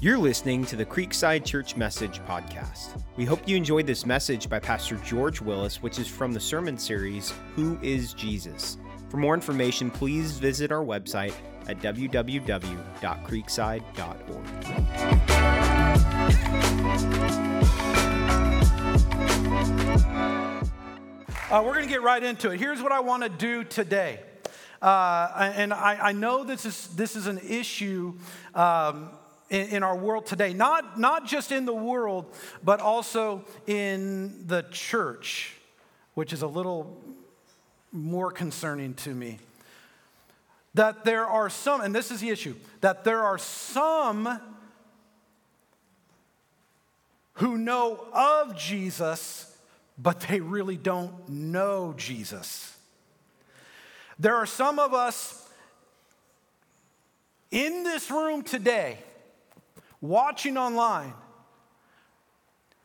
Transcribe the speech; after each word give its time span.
You're 0.00 0.16
listening 0.16 0.64
to 0.66 0.76
the 0.76 0.84
Creekside 0.84 1.44
Church 1.44 1.74
Message 1.74 2.20
podcast. 2.20 3.02
We 3.16 3.24
hope 3.24 3.48
you 3.48 3.56
enjoyed 3.56 3.84
this 3.84 4.06
message 4.06 4.48
by 4.48 4.60
Pastor 4.60 4.94
George 5.04 5.40
Willis, 5.40 5.82
which 5.82 5.98
is 5.98 6.06
from 6.06 6.32
the 6.32 6.38
sermon 6.38 6.78
series, 6.78 7.32
Who 7.56 7.76
is 7.82 8.14
Jesus? 8.14 8.78
For 9.08 9.16
more 9.16 9.34
information, 9.34 9.90
please 9.90 10.38
visit 10.38 10.70
our 10.70 10.84
website 10.84 11.32
at 11.66 11.80
www.creekside.org. 11.80 14.46
Uh, 21.50 21.62
we're 21.64 21.72
going 21.74 21.86
to 21.86 21.90
get 21.90 22.02
right 22.02 22.22
into 22.22 22.52
it. 22.52 22.60
Here's 22.60 22.80
what 22.80 22.92
I 22.92 23.00
want 23.00 23.24
to 23.24 23.28
do 23.28 23.64
today. 23.64 24.20
Uh, 24.80 25.50
and 25.56 25.74
I, 25.74 25.98
I, 26.00 26.12
know 26.12 26.44
this 26.44 26.64
is, 26.64 26.86
this 26.94 27.16
is 27.16 27.26
an 27.26 27.38
issue 27.38 28.14
um, 28.54 29.10
in, 29.50 29.68
in, 29.68 29.82
our 29.82 29.96
world 29.96 30.26
today, 30.26 30.52
not, 30.52 30.98
not 30.98 31.26
just 31.26 31.52
in 31.52 31.64
the 31.64 31.74
world, 31.74 32.26
but 32.62 32.80
also 32.80 33.44
in 33.66 34.46
the 34.46 34.62
church, 34.70 35.54
which 36.14 36.32
is 36.32 36.42
a 36.42 36.46
little 36.46 36.96
more 37.92 38.30
concerning 38.30 38.94
to 38.94 39.14
me. 39.14 39.38
That 40.74 41.04
there 41.04 41.26
are 41.26 41.48
some, 41.48 41.80
and 41.80 41.94
this 41.94 42.10
is 42.10 42.20
the 42.20 42.30
issue, 42.30 42.54
that 42.80 43.04
there 43.04 43.22
are 43.22 43.38
some 43.38 44.40
who 47.34 47.56
know 47.56 48.06
of 48.12 48.56
Jesus, 48.56 49.56
but 49.96 50.20
they 50.20 50.40
really 50.40 50.76
don't 50.76 51.28
know 51.28 51.94
Jesus. 51.96 52.76
There 54.18 54.34
are 54.34 54.46
some 54.46 54.78
of 54.78 54.92
us 54.92 55.48
in 57.50 57.84
this 57.84 58.10
room 58.10 58.42
today, 58.42 58.98
watching 60.00 60.56
online, 60.56 61.14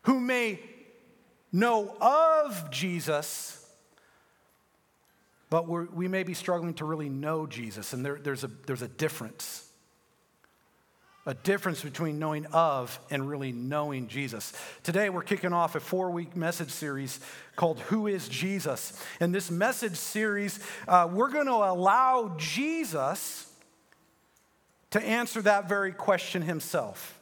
who 0.04 0.20
may 0.20 0.60
know 1.52 1.96
of 2.02 2.72
Jesus, 2.72 3.60
but 5.50 5.68
we 5.68 6.08
may 6.08 6.24
be 6.24 6.34
struggling 6.34 6.74
to 6.76 6.86
really 6.86 7.10
know 7.10 7.46
Jesus, 7.46 7.94
and 7.94 8.06
there, 8.06 8.20
there's, 8.22 8.44
a, 8.44 8.52
there's 8.66 8.82
a 8.82 8.88
difference. 8.88 9.70
A 11.26 11.34
difference 11.34 11.82
between 11.82 12.20
knowing 12.20 12.46
of 12.48 13.00
and 13.10 13.30
really 13.30 13.54
knowing 13.54 14.10
Jesus. 14.10 14.52
Today, 14.82 15.10
we're 15.10 15.22
kicking 15.22 15.54
off 15.54 15.76
a 15.76 15.80
four 15.80 16.12
week 16.12 16.36
message 16.36 16.70
series 16.70 17.22
called 17.56 17.80
Who 17.82 18.08
is 18.08 18.28
Jesus? 18.28 19.02
In 19.22 19.32
this 19.32 19.50
message 19.50 19.96
series, 19.96 20.60
uh, 20.86 21.08
we're 21.10 21.32
going 21.32 21.46
to 21.46 21.54
allow 21.54 22.36
Jesus 22.38 23.48
to 24.94 25.02
answer 25.02 25.42
that 25.42 25.68
very 25.68 25.92
question 25.92 26.44
himself. 26.44 27.20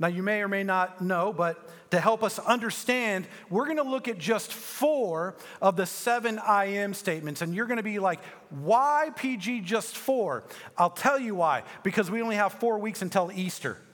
Now, 0.00 0.08
you 0.08 0.24
may 0.24 0.42
or 0.42 0.48
may 0.48 0.64
not 0.64 1.00
know, 1.00 1.32
but 1.32 1.70
to 1.92 2.00
help 2.00 2.24
us 2.24 2.40
understand, 2.40 3.28
we're 3.48 3.66
going 3.66 3.76
to 3.76 3.84
look 3.84 4.08
at 4.08 4.18
just 4.18 4.52
four 4.52 5.36
of 5.62 5.76
the 5.76 5.86
seven 5.86 6.40
I 6.40 6.64
am 6.66 6.94
statements. 6.94 7.42
And 7.42 7.54
you're 7.54 7.66
going 7.66 7.76
to 7.76 7.84
be 7.84 8.00
like, 8.00 8.18
why 8.50 9.10
PG 9.14 9.60
just 9.60 9.96
four? 9.96 10.42
I'll 10.76 10.90
tell 10.90 11.16
you 11.16 11.36
why. 11.36 11.62
Because 11.84 12.10
we 12.10 12.22
only 12.22 12.34
have 12.34 12.54
four 12.54 12.80
weeks 12.80 13.02
until 13.02 13.30
Easter. 13.32 13.76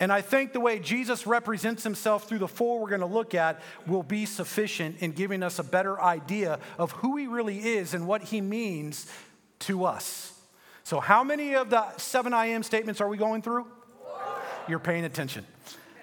And 0.00 0.12
I 0.12 0.22
think 0.22 0.52
the 0.52 0.60
way 0.60 0.80
Jesus 0.80 1.24
represents 1.24 1.84
himself 1.84 2.28
through 2.28 2.40
the 2.40 2.48
four 2.48 2.80
we're 2.80 2.88
going 2.88 3.00
to 3.00 3.06
look 3.06 3.32
at 3.32 3.62
will 3.86 4.02
be 4.02 4.26
sufficient 4.26 4.98
in 4.98 5.12
giving 5.12 5.44
us 5.44 5.60
a 5.60 5.62
better 5.62 6.00
idea 6.00 6.58
of 6.78 6.90
who 6.90 7.16
he 7.16 7.28
really 7.28 7.58
is 7.58 7.94
and 7.94 8.08
what 8.08 8.24
he 8.24 8.40
means 8.40 9.06
to 9.60 9.84
us. 9.84 10.32
So, 10.82 11.00
how 11.00 11.24
many 11.24 11.54
of 11.54 11.70
the 11.70 11.96
seven 11.96 12.34
I 12.34 12.46
am 12.46 12.62
statements 12.62 13.00
are 13.00 13.08
we 13.08 13.16
going 13.16 13.42
through? 13.42 13.66
You're 14.68 14.78
paying 14.78 15.04
attention. 15.04 15.46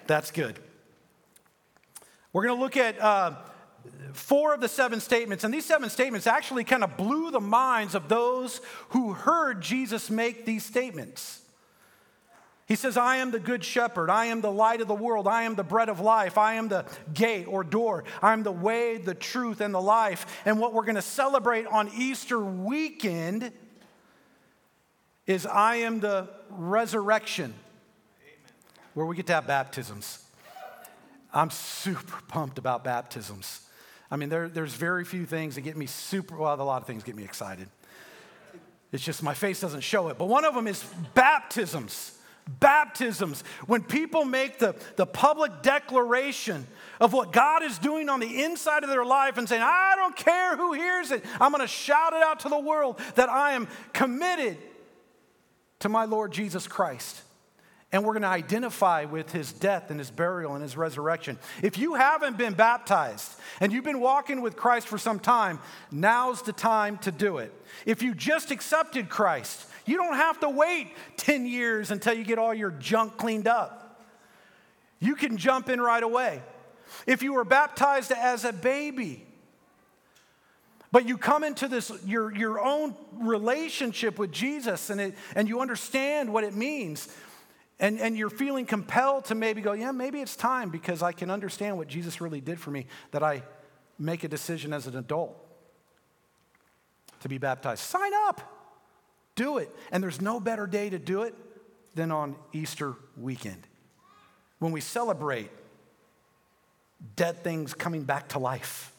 That's 0.06 0.30
good. 0.30 0.58
We're 2.32 2.44
going 2.46 2.56
to 2.56 2.62
look 2.62 2.76
at 2.76 3.00
uh, 3.00 3.34
four 4.12 4.54
of 4.54 4.60
the 4.60 4.68
seven 4.68 5.00
statements, 5.00 5.44
and 5.44 5.52
these 5.52 5.66
seven 5.66 5.90
statements 5.90 6.26
actually 6.26 6.64
kind 6.64 6.82
of 6.82 6.96
blew 6.96 7.30
the 7.30 7.40
minds 7.40 7.94
of 7.94 8.08
those 8.08 8.60
who 8.90 9.12
heard 9.12 9.60
Jesus 9.60 10.10
make 10.10 10.44
these 10.44 10.64
statements. 10.64 11.41
He 12.72 12.76
says, 12.76 12.96
I 12.96 13.16
am 13.16 13.32
the 13.32 13.38
good 13.38 13.62
shepherd. 13.62 14.08
I 14.08 14.24
am 14.24 14.40
the 14.40 14.50
light 14.50 14.80
of 14.80 14.88
the 14.88 14.94
world. 14.94 15.28
I 15.28 15.42
am 15.42 15.56
the 15.56 15.62
bread 15.62 15.90
of 15.90 16.00
life. 16.00 16.38
I 16.38 16.54
am 16.54 16.68
the 16.68 16.86
gate 17.12 17.46
or 17.46 17.64
door. 17.64 18.04
I 18.22 18.32
am 18.32 18.44
the 18.44 18.50
way, 18.50 18.96
the 18.96 19.14
truth, 19.14 19.60
and 19.60 19.74
the 19.74 19.80
life. 19.80 20.40
And 20.46 20.58
what 20.58 20.72
we're 20.72 20.86
going 20.86 20.94
to 20.94 21.02
celebrate 21.02 21.66
on 21.66 21.90
Easter 21.94 22.40
weekend 22.40 23.52
is 25.26 25.44
I 25.44 25.76
am 25.76 26.00
the 26.00 26.30
resurrection, 26.48 27.52
Amen. 28.22 28.52
where 28.94 29.04
we 29.04 29.16
get 29.16 29.26
to 29.26 29.34
have 29.34 29.46
baptisms. 29.46 30.24
I'm 31.30 31.50
super 31.50 32.22
pumped 32.26 32.56
about 32.56 32.84
baptisms. 32.84 33.68
I 34.10 34.16
mean, 34.16 34.30
there, 34.30 34.48
there's 34.48 34.72
very 34.72 35.04
few 35.04 35.26
things 35.26 35.56
that 35.56 35.60
get 35.60 35.76
me 35.76 35.84
super, 35.84 36.38
well, 36.38 36.54
a 36.54 36.62
lot 36.62 36.80
of 36.80 36.86
things 36.86 37.02
get 37.02 37.16
me 37.16 37.24
excited. 37.24 37.68
It's 38.92 39.04
just 39.04 39.22
my 39.22 39.34
face 39.34 39.60
doesn't 39.60 39.82
show 39.82 40.08
it. 40.08 40.16
But 40.16 40.28
one 40.28 40.46
of 40.46 40.54
them 40.54 40.66
is 40.66 40.82
baptisms. 41.12 42.18
Baptisms. 42.60 43.44
When 43.66 43.82
people 43.82 44.24
make 44.24 44.58
the, 44.58 44.74
the 44.96 45.06
public 45.06 45.62
declaration 45.62 46.66
of 47.00 47.12
what 47.12 47.32
God 47.32 47.62
is 47.62 47.78
doing 47.78 48.08
on 48.08 48.20
the 48.20 48.42
inside 48.42 48.82
of 48.82 48.90
their 48.90 49.04
life 49.04 49.38
and 49.38 49.48
saying, 49.48 49.62
I 49.62 49.94
don't 49.96 50.16
care 50.16 50.56
who 50.56 50.72
hears 50.72 51.10
it, 51.10 51.24
I'm 51.40 51.52
going 51.52 51.62
to 51.62 51.68
shout 51.68 52.12
it 52.12 52.22
out 52.22 52.40
to 52.40 52.48
the 52.48 52.58
world 52.58 53.00
that 53.14 53.28
I 53.28 53.52
am 53.52 53.68
committed 53.92 54.58
to 55.80 55.88
my 55.88 56.04
Lord 56.04 56.32
Jesus 56.32 56.66
Christ. 56.66 57.22
And 57.92 58.04
we're 58.04 58.14
going 58.14 58.22
to 58.22 58.28
identify 58.28 59.04
with 59.04 59.32
his 59.32 59.52
death 59.52 59.90
and 59.90 59.98
his 59.98 60.10
burial 60.10 60.54
and 60.54 60.62
his 60.62 60.78
resurrection. 60.78 61.38
If 61.62 61.76
you 61.76 61.94
haven't 61.94 62.38
been 62.38 62.54
baptized 62.54 63.34
and 63.60 63.70
you've 63.70 63.84
been 63.84 64.00
walking 64.00 64.40
with 64.40 64.56
Christ 64.56 64.88
for 64.88 64.96
some 64.96 65.18
time, 65.18 65.60
now's 65.90 66.40
the 66.40 66.54
time 66.54 66.96
to 66.98 67.12
do 67.12 67.36
it. 67.36 67.52
If 67.84 68.02
you 68.02 68.14
just 68.14 68.50
accepted 68.50 69.10
Christ, 69.10 69.66
you 69.86 69.96
don't 69.96 70.14
have 70.14 70.40
to 70.40 70.48
wait 70.48 70.88
10 71.16 71.46
years 71.46 71.90
until 71.90 72.14
you 72.14 72.24
get 72.24 72.38
all 72.38 72.54
your 72.54 72.70
junk 72.70 73.16
cleaned 73.16 73.48
up. 73.48 74.00
You 75.00 75.16
can 75.16 75.36
jump 75.36 75.68
in 75.68 75.80
right 75.80 76.02
away. 76.02 76.42
If 77.06 77.22
you 77.22 77.32
were 77.32 77.44
baptized 77.44 78.12
as 78.12 78.44
a 78.44 78.52
baby, 78.52 79.26
but 80.92 81.08
you 81.08 81.16
come 81.16 81.42
into 81.42 81.68
this, 81.68 81.90
your, 82.04 82.32
your 82.34 82.60
own 82.60 82.94
relationship 83.14 84.18
with 84.18 84.30
Jesus 84.30 84.90
and, 84.90 85.00
it, 85.00 85.14
and 85.34 85.48
you 85.48 85.60
understand 85.60 86.32
what 86.32 86.44
it 86.44 86.54
means. 86.54 87.08
And, 87.80 87.98
and 87.98 88.16
you're 88.16 88.30
feeling 88.30 88.66
compelled 88.66 89.24
to 89.24 89.34
maybe 89.34 89.62
go, 89.62 89.72
yeah, 89.72 89.90
maybe 89.90 90.20
it's 90.20 90.36
time 90.36 90.68
because 90.68 91.02
I 91.02 91.12
can 91.12 91.30
understand 91.30 91.78
what 91.78 91.88
Jesus 91.88 92.20
really 92.20 92.40
did 92.40 92.60
for 92.60 92.70
me, 92.70 92.86
that 93.10 93.22
I 93.22 93.42
make 93.98 94.22
a 94.22 94.28
decision 94.28 94.72
as 94.72 94.86
an 94.86 94.96
adult 94.96 95.36
to 97.20 97.28
be 97.28 97.38
baptized. 97.38 97.80
Sign 97.80 98.12
up, 98.28 98.61
do 99.34 99.58
it. 99.58 99.74
And 99.90 100.02
there's 100.02 100.20
no 100.20 100.40
better 100.40 100.66
day 100.66 100.90
to 100.90 100.98
do 100.98 101.22
it 101.22 101.34
than 101.94 102.10
on 102.10 102.36
Easter 102.52 102.94
weekend 103.16 103.66
when 104.58 104.72
we 104.72 104.80
celebrate 104.80 105.50
dead 107.16 107.42
things 107.42 107.74
coming 107.74 108.04
back 108.04 108.28
to 108.28 108.38
life. 108.38 108.92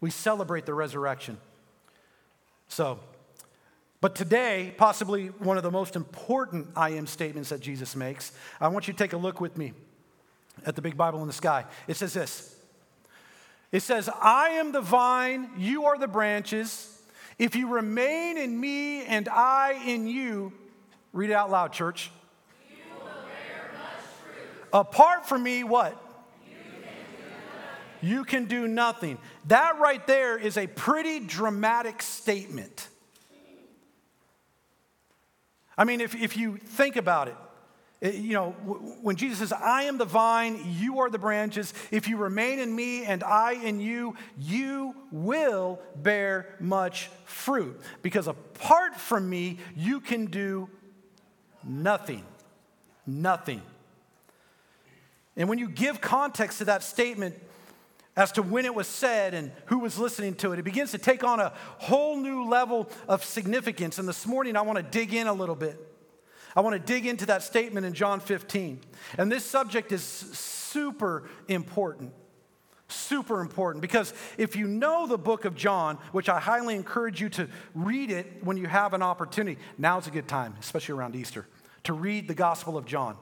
We 0.00 0.10
celebrate 0.10 0.66
the 0.66 0.74
resurrection. 0.74 1.38
So, 2.68 2.98
but 4.00 4.14
today, 4.14 4.74
possibly 4.76 5.28
one 5.28 5.56
of 5.56 5.62
the 5.62 5.70
most 5.70 5.96
important 5.96 6.68
I 6.76 6.90
am 6.90 7.06
statements 7.06 7.50
that 7.50 7.60
Jesus 7.60 7.96
makes, 7.96 8.32
I 8.60 8.68
want 8.68 8.86
you 8.86 8.92
to 8.92 8.98
take 8.98 9.12
a 9.12 9.16
look 9.16 9.40
with 9.40 9.56
me 9.56 9.72
at 10.66 10.76
the 10.76 10.82
big 10.82 10.96
Bible 10.96 11.20
in 11.20 11.26
the 11.26 11.32
sky. 11.32 11.64
It 11.88 11.96
says 11.96 12.12
this 12.12 12.54
It 13.72 13.80
says, 13.80 14.10
I 14.20 14.50
am 14.50 14.72
the 14.72 14.80
vine, 14.80 15.50
you 15.56 15.84
are 15.84 15.96
the 15.96 16.08
branches. 16.08 16.90
If 17.38 17.56
you 17.56 17.68
remain 17.68 18.38
in 18.38 18.58
me 18.58 19.04
and 19.04 19.28
I 19.28 19.80
in 19.86 20.06
you, 20.06 20.52
read 21.12 21.30
it 21.30 21.34
out 21.34 21.50
loud, 21.50 21.72
church. 21.72 22.10
Apart 24.72 25.28
from 25.28 25.42
me, 25.42 25.64
what? 25.64 26.00
you 28.00 28.24
can 28.24 28.44
do 28.44 28.68
nothing. 28.68 29.18
That 29.46 29.78
right 29.78 30.06
there 30.06 30.36
is 30.36 30.58
a 30.58 30.66
pretty 30.66 31.20
dramatic 31.20 32.02
statement. 32.02 32.88
I 35.76 35.84
mean, 35.84 36.00
if, 36.00 36.14
if 36.14 36.36
you 36.36 36.56
think 36.56 36.96
about 36.96 37.28
it, 37.28 37.32
it 37.34 37.38
Uh, 38.04 38.08
you 38.08 38.34
know, 38.34 38.50
when 39.00 39.16
Jesus 39.16 39.38
says, 39.38 39.52
I 39.52 39.84
am 39.84 39.96
the 39.96 40.04
vine, 40.04 40.60
you 40.78 40.98
are 40.98 41.08
the 41.08 41.18
branches, 41.18 41.72
if 41.90 42.06
you 42.06 42.18
remain 42.18 42.58
in 42.58 42.74
me 42.74 43.04
and 43.04 43.24
I 43.24 43.52
in 43.52 43.80
you, 43.80 44.16
you 44.38 44.94
will 45.10 45.80
bear 45.96 46.54
much 46.60 47.08
fruit. 47.24 47.80
Because 48.02 48.26
apart 48.26 48.96
from 48.96 49.28
me, 49.30 49.58
you 49.74 50.00
can 50.00 50.26
do 50.26 50.68
nothing. 51.62 52.24
Nothing. 53.06 53.62
And 55.36 55.48
when 55.48 55.58
you 55.58 55.68
give 55.68 56.00
context 56.00 56.58
to 56.58 56.66
that 56.66 56.82
statement, 56.82 57.36
as 58.16 58.30
to 58.32 58.42
when 58.42 58.64
it 58.64 58.74
was 58.74 58.86
said 58.86 59.34
and 59.34 59.50
who 59.66 59.80
was 59.80 59.98
listening 59.98 60.36
to 60.36 60.52
it. 60.52 60.60
It 60.60 60.62
begins 60.62 60.92
to 60.92 60.98
take 60.98 61.24
on 61.24 61.40
a 61.40 61.52
whole 61.78 62.16
new 62.16 62.44
level 62.44 62.88
of 63.08 63.24
significance. 63.24 63.98
And 63.98 64.06
this 64.06 64.24
morning, 64.24 64.56
I 64.56 64.60
want 64.60 64.76
to 64.76 64.84
dig 64.84 65.12
in 65.12 65.26
a 65.26 65.32
little 65.32 65.56
bit. 65.56 65.93
I 66.56 66.60
want 66.60 66.74
to 66.74 66.92
dig 66.92 67.06
into 67.06 67.26
that 67.26 67.42
statement 67.42 67.84
in 67.84 67.94
John 67.94 68.20
15. 68.20 68.80
And 69.18 69.30
this 69.30 69.44
subject 69.44 69.92
is 69.92 70.02
super 70.02 71.28
important. 71.48 72.12
Super 72.88 73.40
important 73.40 73.82
because 73.82 74.12
if 74.38 74.56
you 74.56 74.68
know 74.68 75.06
the 75.06 75.18
book 75.18 75.46
of 75.46 75.56
John, 75.56 75.98
which 76.12 76.28
I 76.28 76.38
highly 76.38 76.74
encourage 76.74 77.20
you 77.20 77.28
to 77.30 77.48
read 77.74 78.10
it 78.10 78.44
when 78.44 78.56
you 78.56 78.66
have 78.66 78.94
an 78.94 79.02
opportunity, 79.02 79.58
now's 79.78 80.06
a 80.06 80.10
good 80.10 80.28
time, 80.28 80.54
especially 80.60 80.94
around 80.94 81.16
Easter, 81.16 81.46
to 81.84 81.92
read 81.92 82.28
the 82.28 82.34
Gospel 82.34 82.76
of 82.76 82.84
John. 82.84 83.16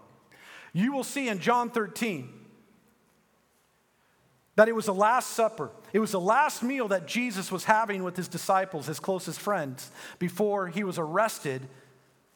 You 0.73 0.93
will 0.93 1.05
see 1.05 1.29
in 1.29 1.39
John 1.39 1.71
13 1.71 2.29
that 4.57 4.69
it 4.69 4.75
was 4.75 4.87
the 4.87 4.95
Last 4.95 5.31
Supper. 5.31 5.71
It 5.93 6.01
was 6.01 6.13
the 6.13 6.21
last 6.21 6.63
meal 6.63 6.89
that 6.89 7.07
Jesus 7.07 7.53
was 7.53 7.65
having 7.65 8.03
with 8.03 8.17
his 8.17 8.29
disciples, 8.29 8.87
his 8.87 9.01
closest 9.01 9.41
friends, 9.41 9.91
before 10.19 10.69
he 10.69 10.85
was 10.85 10.99
arrested 10.99 11.69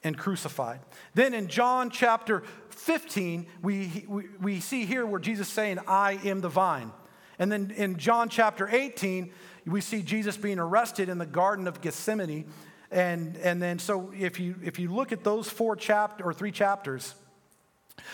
and 0.07 0.17
crucified. 0.17 0.79
Then 1.15 1.35
in 1.35 1.49
John 1.49 1.91
chapter 1.91 2.45
15, 2.71 3.45
we, 3.61 4.07
we, 4.07 4.25
we 4.41 4.61
see 4.61 4.87
here 4.87 5.05
where 5.05 5.19
Jesus 5.19 5.49
saying, 5.49 5.81
I 5.89 6.21
am 6.25 6.41
the 6.43 6.49
vine. 6.49 6.93
And 7.41 7.51
then 7.51 7.73
in 7.77 7.97
John 7.99 8.29
chapter 8.29 8.69
18, 8.71 9.33
we 9.67 9.81
see 9.81 10.03
Jesus 10.03 10.37
being 10.37 10.61
arrested 10.61 11.09
in 11.09 11.19
the 11.19 11.27
Garden 11.27 11.67
of 11.67 11.81
Gethsemane. 11.81 12.47
And, 12.93 13.37
and 13.39 13.61
then, 13.61 13.81
so 13.81 14.13
if 14.17 14.39
you, 14.39 14.55
if 14.63 14.79
you 14.79 14.95
look 14.95 15.11
at 15.11 15.25
those 15.25 15.51
four 15.51 15.75
chapter 15.75 16.23
or 16.23 16.33
three 16.33 16.53
chapters, 16.53 17.13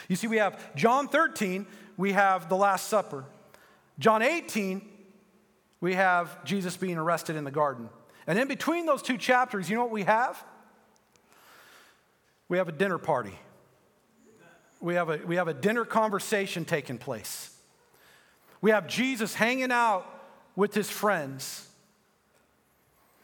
you 0.09 0.17
see 0.17 0.29
we 0.29 0.39
have 0.39 0.75
John 0.75 1.09
13, 1.09 1.67
we 1.99 2.13
have 2.13 2.49
the 2.49 2.57
Last 2.57 2.89
Supper. 2.89 3.27
John 3.99 4.23
18, 4.23 4.81
we 5.83 5.93
have 5.93 6.43
Jesus 6.47 6.75
being 6.75 6.97
arrested 6.97 7.37
in 7.37 7.45
the 7.45 7.51
garden. 7.51 7.91
And 8.27 8.39
in 8.39 8.49
between 8.49 8.87
those 8.87 9.03
two 9.03 9.19
chapters, 9.19 9.69
you 9.69 9.77
know 9.77 9.83
what 9.83 9.91
we 9.91 10.05
have? 10.05 10.43
We 12.53 12.59
have 12.59 12.69
a 12.69 12.73
dinner 12.73 12.99
party. 12.99 13.33
We 14.79 14.93
have 14.97 15.09
a, 15.09 15.17
we 15.27 15.37
have 15.37 15.49
a 15.49 15.55
dinner 15.55 15.87
conversation 15.87 16.67
taking 16.67 16.99
place. 16.99 17.51
We 18.61 18.73
have 18.73 18.87
Jesus 18.87 19.33
hanging 19.33 19.73
out 19.73 20.05
with 20.55 20.75
his 20.75 20.91
friends. 20.91 21.67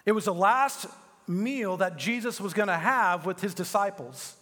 It 0.06 0.12
was 0.12 0.24
the 0.24 0.32
last 0.32 0.86
meal 1.26 1.76
that 1.76 1.98
Jesus 1.98 2.40
was 2.40 2.54
going 2.54 2.68
to 2.68 2.78
have 2.78 3.26
with 3.26 3.42
his 3.42 3.52
disciples. 3.52 4.34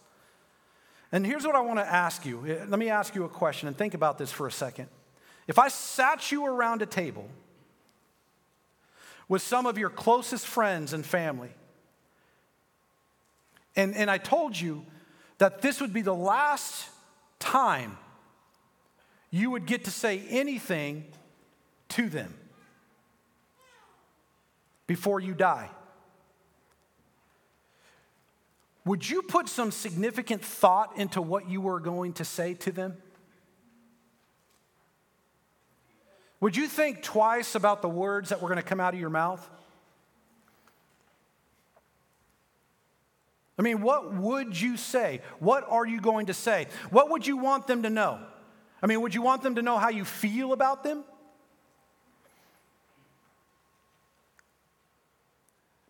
And 1.10 1.26
here's 1.26 1.44
what 1.44 1.56
I 1.56 1.62
want 1.62 1.80
to 1.80 1.84
ask 1.84 2.24
you. 2.24 2.46
Eh, 2.46 2.64
let 2.68 2.78
me 2.78 2.88
ask 2.88 3.16
you 3.16 3.24
a 3.24 3.28
question 3.28 3.66
and 3.66 3.76
think 3.76 3.92
about 3.92 4.18
this 4.18 4.30
for 4.30 4.46
a 4.46 4.52
second. 4.52 4.86
If 5.48 5.58
I 5.58 5.66
sat 5.66 6.30
you 6.30 6.46
around 6.46 6.80
a 6.80 6.86
table 6.86 7.28
with 9.28 9.42
some 9.42 9.66
of 9.66 9.78
your 9.78 9.90
closest 9.90 10.46
friends 10.46 10.92
and 10.92 11.04
family, 11.04 11.50
and, 13.76 13.94
and 13.94 14.10
I 14.10 14.18
told 14.18 14.58
you 14.58 14.84
that 15.38 15.62
this 15.62 15.80
would 15.80 15.92
be 15.92 16.02
the 16.02 16.14
last 16.14 16.88
time 17.38 17.98
you 19.30 19.50
would 19.50 19.66
get 19.66 19.84
to 19.84 19.90
say 19.90 20.22
anything 20.30 21.04
to 21.90 22.08
them 22.08 22.34
before 24.86 25.20
you 25.20 25.34
die. 25.34 25.68
Would 28.84 29.08
you 29.08 29.22
put 29.22 29.48
some 29.48 29.72
significant 29.72 30.44
thought 30.44 30.96
into 30.96 31.20
what 31.20 31.50
you 31.50 31.60
were 31.60 31.80
going 31.80 32.12
to 32.14 32.24
say 32.24 32.54
to 32.54 32.70
them? 32.70 32.96
Would 36.40 36.56
you 36.56 36.68
think 36.68 37.02
twice 37.02 37.56
about 37.56 37.82
the 37.82 37.88
words 37.88 38.28
that 38.28 38.40
were 38.40 38.48
going 38.48 38.62
to 38.62 38.62
come 38.62 38.78
out 38.78 38.94
of 38.94 39.00
your 39.00 39.10
mouth? 39.10 39.46
I 43.58 43.62
mean, 43.62 43.80
what 43.80 44.12
would 44.12 44.60
you 44.60 44.76
say? 44.76 45.22
What 45.38 45.66
are 45.68 45.86
you 45.86 46.00
going 46.00 46.26
to 46.26 46.34
say? 46.34 46.66
What 46.90 47.10
would 47.10 47.26
you 47.26 47.38
want 47.38 47.66
them 47.66 47.82
to 47.84 47.90
know? 47.90 48.18
I 48.82 48.86
mean, 48.86 49.00
would 49.00 49.14
you 49.14 49.22
want 49.22 49.42
them 49.42 49.54
to 49.54 49.62
know 49.62 49.78
how 49.78 49.88
you 49.88 50.04
feel 50.04 50.52
about 50.52 50.84
them? 50.84 51.04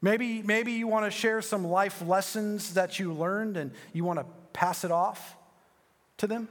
Maybe, 0.00 0.42
maybe 0.42 0.72
you 0.72 0.86
want 0.86 1.04
to 1.06 1.10
share 1.10 1.42
some 1.42 1.66
life 1.66 2.00
lessons 2.00 2.74
that 2.74 3.00
you 3.00 3.12
learned 3.12 3.56
and 3.56 3.72
you 3.92 4.04
want 4.04 4.20
to 4.20 4.26
pass 4.52 4.84
it 4.84 4.92
off 4.92 5.36
to 6.18 6.28
them. 6.28 6.48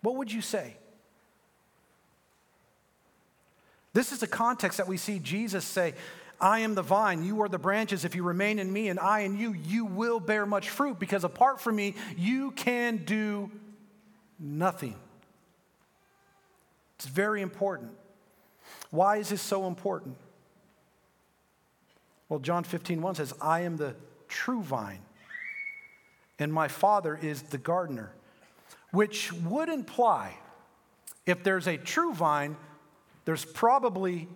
What 0.00 0.16
would 0.16 0.32
you 0.32 0.40
say? 0.40 0.76
This 3.92 4.12
is 4.12 4.20
the 4.20 4.26
context 4.26 4.78
that 4.78 4.88
we 4.88 4.96
see 4.96 5.18
Jesus 5.18 5.64
say, 5.64 5.94
I 6.40 6.60
am 6.60 6.74
the 6.74 6.82
vine, 6.82 7.22
you 7.22 7.42
are 7.42 7.48
the 7.48 7.58
branches. 7.58 8.04
If 8.04 8.14
you 8.14 8.22
remain 8.22 8.58
in 8.58 8.72
me 8.72 8.88
and 8.88 8.98
I 8.98 9.20
in 9.20 9.36
you, 9.36 9.52
you 9.52 9.84
will 9.84 10.20
bear 10.20 10.46
much 10.46 10.70
fruit 10.70 10.98
because 10.98 11.24
apart 11.24 11.60
from 11.60 11.76
me, 11.76 11.94
you 12.16 12.52
can 12.52 13.04
do 13.04 13.50
nothing. 14.38 14.96
It's 16.96 17.06
very 17.06 17.42
important. 17.42 17.92
Why 18.90 19.18
is 19.18 19.28
this 19.28 19.42
so 19.42 19.66
important? 19.66 20.16
Well, 22.28 22.38
John 22.38 22.64
15, 22.64 23.02
1 23.02 23.14
says, 23.16 23.34
I 23.40 23.60
am 23.60 23.76
the 23.76 23.94
true 24.28 24.62
vine, 24.62 25.00
and 26.38 26.52
my 26.52 26.68
Father 26.68 27.18
is 27.20 27.42
the 27.42 27.58
gardener, 27.58 28.12
which 28.92 29.32
would 29.32 29.68
imply 29.68 30.36
if 31.26 31.42
there's 31.42 31.66
a 31.66 31.76
true 31.76 32.12
vine, 32.14 32.56
there's 33.24 33.44
probably 33.44 34.28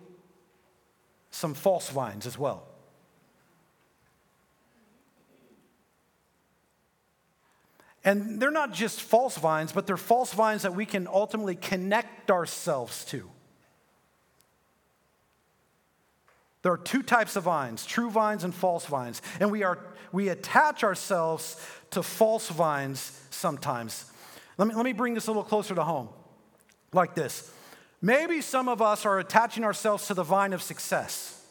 some 1.35 1.53
false 1.53 1.89
vines 1.89 2.25
as 2.25 2.37
well. 2.37 2.63
And 8.05 8.39
they're 8.39 8.51
not 8.51 8.71
just 8.71 9.01
false 9.01 9.37
vines, 9.37 9.73
but 9.73 9.85
they're 9.85 9.97
false 9.97 10.31
vines 10.33 10.61
that 10.61 10.75
we 10.75 10.85
can 10.85 11.07
ultimately 11.07 11.55
connect 11.55 12.31
ourselves 12.31 13.03
to. 13.05 13.29
There 16.61 16.71
are 16.71 16.77
two 16.77 17.03
types 17.03 17.35
of 17.35 17.43
vines 17.43 17.85
true 17.85 18.09
vines 18.09 18.45
and 18.45 18.55
false 18.55 18.85
vines. 18.85 19.21
And 19.39 19.51
we, 19.51 19.63
are, 19.63 19.79
we 20.13 20.29
attach 20.29 20.85
ourselves 20.85 21.59
to 21.91 22.01
false 22.01 22.47
vines 22.47 23.21
sometimes. 23.29 24.09
Let 24.57 24.69
me, 24.69 24.73
let 24.73 24.85
me 24.85 24.93
bring 24.93 25.15
this 25.15 25.27
a 25.27 25.31
little 25.31 25.43
closer 25.43 25.75
to 25.75 25.83
home, 25.83 26.07
like 26.93 27.13
this. 27.13 27.51
Maybe 28.05 28.39
some 28.39 28.69
of 28.69 28.83
us 28.83 29.03
are 29.03 29.17
attaching 29.17 29.63
ourselves 29.63 30.05
to 30.09 30.13
the 30.13 30.21
vine 30.21 30.53
of 30.53 30.61
success, 30.61 31.43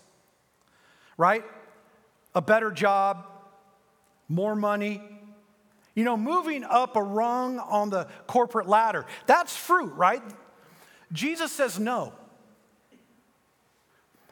right? 1.17 1.43
A 2.33 2.41
better 2.41 2.71
job, 2.71 3.27
more 4.29 4.55
money, 4.55 5.03
you 5.97 6.05
know, 6.05 6.17
moving 6.17 6.63
up 6.63 6.95
a 6.95 7.03
rung 7.03 7.59
on 7.59 7.91
the 7.91 8.07
corporate 8.29 8.69
ladder, 8.69 9.05
that's 9.27 9.57
fruit, 9.57 9.95
right? 9.95 10.23
Jesus 11.13 11.51
says 11.51 11.81
no. 11.81 12.13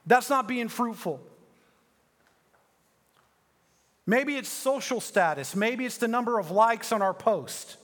That's 0.06 0.30
not 0.30 0.46
being 0.46 0.68
fruitful. 0.68 1.20
Maybe 4.06 4.36
it's 4.36 4.48
social 4.48 5.00
status. 5.00 5.56
Maybe 5.56 5.84
it's 5.86 5.98
the 5.98 6.06
number 6.06 6.38
of 6.38 6.52
likes 6.52 6.92
on 6.92 7.02
our 7.02 7.14
post. 7.14 7.78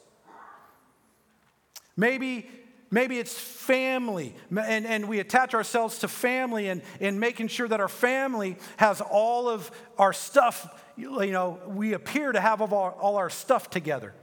Maybe, 1.96 2.48
maybe 2.90 3.18
it's 3.18 3.38
family, 3.38 4.34
and, 4.50 4.86
and 4.86 5.08
we 5.08 5.20
attach 5.20 5.54
ourselves 5.54 5.98
to 5.98 6.08
family 6.08 6.68
and, 6.68 6.82
and 7.00 7.20
making 7.20 7.48
sure 7.48 7.68
that 7.68 7.80
our 7.80 7.88
family 7.88 8.56
has 8.76 9.00
all 9.00 9.48
of 9.48 9.70
our 9.98 10.12
stuff 10.12 10.68
you 10.98 11.30
know, 11.30 11.60
we 11.66 11.92
appear 11.92 12.32
to 12.32 12.40
have 12.40 12.60
all 12.60 12.72
all 12.72 13.16
our 13.16 13.30
stuff 13.30 13.70
together. 13.70 14.14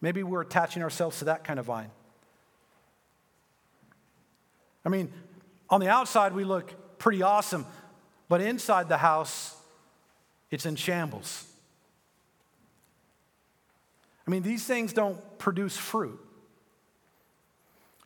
Maybe 0.00 0.22
we're 0.22 0.40
attaching 0.40 0.82
ourselves 0.82 1.20
to 1.20 1.26
that 1.26 1.44
kind 1.44 1.60
of 1.60 1.66
vine. 1.66 1.90
I 4.84 4.88
mean, 4.88 5.12
on 5.68 5.80
the 5.80 5.88
outside, 5.88 6.32
we 6.32 6.44
look 6.44 6.98
pretty 6.98 7.22
awesome, 7.22 7.66
but 8.28 8.40
inside 8.40 8.88
the 8.88 8.96
house, 8.96 9.54
it's 10.50 10.66
in 10.66 10.74
shambles. 10.74 11.46
I 14.26 14.30
mean, 14.30 14.42
these 14.42 14.64
things 14.64 14.92
don't 14.92 15.38
produce 15.38 15.76
fruit. 15.76 16.18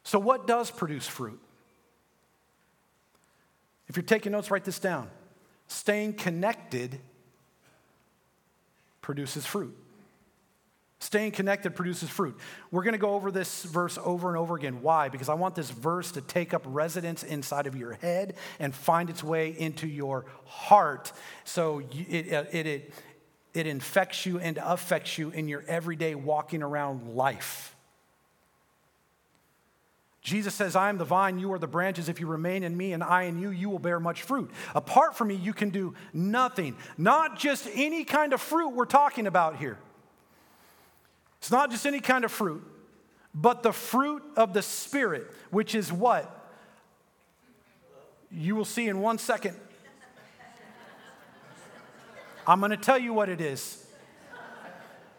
So, 0.05 0.19
what 0.19 0.47
does 0.47 0.71
produce 0.71 1.07
fruit? 1.07 1.41
If 3.89 3.97
you're 3.97 4.05
taking 4.05 4.33
notes, 4.33 4.51
write 4.51 4.65
this 4.65 4.79
down. 4.79 5.11
Staying 5.67 6.15
connected 6.15 7.01
produces 9.01 9.45
fruit. 9.45 9.77
Staying 10.99 11.33
connected 11.33 11.75
produces 11.75 12.09
fruit. 12.09 12.39
We're 12.71 12.83
going 12.83 12.93
to 12.93 12.99
go 12.99 13.11
over 13.11 13.31
this 13.31 13.65
verse 13.65 13.99
over 14.03 14.29
and 14.29 14.39
over 14.39 14.57
again. 14.57 14.81
Why? 14.81 15.11
Because 15.11 15.29
I 15.29 15.35
want 15.35 15.55
this 15.55 15.69
verse 15.69 16.13
to 16.13 16.23
take 16.23 16.55
up 16.55 16.63
residence 16.65 17.23
inside 17.23 17.67
of 17.67 17.77
your 17.77 17.93
head 17.95 18.37
and 18.59 18.75
find 18.75 19.11
its 19.11 19.23
way 19.23 19.51
into 19.51 19.87
your 19.87 20.25
heart 20.47 21.13
so 21.45 21.83
it, 21.93 22.33
uh, 22.33 22.45
it, 22.51 22.67
it, 22.67 22.95
it 23.53 23.67
infects 23.67 24.25
you 24.25 24.39
and 24.39 24.59
affects 24.63 25.19
you 25.19 25.29
in 25.31 25.47
your 25.47 25.63
everyday 25.69 26.15
walking 26.15 26.63
around 26.63 27.15
life. 27.15 27.74
Jesus 30.25 30.55
says, 30.55 30.75
I 30.75 30.89
am 30.89 30.97
the 30.97 31.05
vine, 31.05 31.39
you 31.39 31.53
are 31.53 31.59
the 31.59 31.67
branches. 31.67 32.09
If 32.09 32.19
you 32.19 32.27
remain 32.27 32.63
in 32.63 32.75
me 32.75 32.95
and 32.95 33.05
I 33.05 33.25
in 33.25 33.39
you, 33.39 33.51
you 33.51 33.69
will 33.69 33.79
bear 33.79 34.01
much 34.01 34.23
fruit. 34.23 34.51
Apart 34.75 35.15
from 35.15 35.29
me, 35.29 35.35
you 35.35 35.53
can 35.53 35.69
do 35.69 35.95
nothing. 36.15 36.77
Not 36.97 37.39
just 37.39 37.69
any 37.75 38.05
kind 38.05 38.33
of 38.33 38.41
fruit 38.41 38.71
we're 38.71 38.87
talking 38.87 39.27
about 39.27 39.59
here. 39.59 39.77
It's 41.41 41.51
not 41.51 41.71
just 41.71 41.85
any 41.85 42.01
kind 42.01 42.25
of 42.25 42.33
fruit, 42.33 42.65
but 43.35 43.63
the 43.63 43.73
fruit 43.73 44.23
of 44.35 44.55
the 44.55 44.63
Spirit, 44.63 45.31
which 45.51 45.75
is 45.75 45.93
what? 45.93 46.51
You 48.31 48.57
will 48.57 48.65
see 48.65 48.89
in 48.89 49.03
one 49.03 49.19
second. 49.19 49.57
I'm 52.47 52.61
going 52.61 52.71
to 52.71 52.79
tell 52.79 52.99
you 52.99 53.13
what 53.13 53.29
it 53.29 53.43
is. 53.43 53.87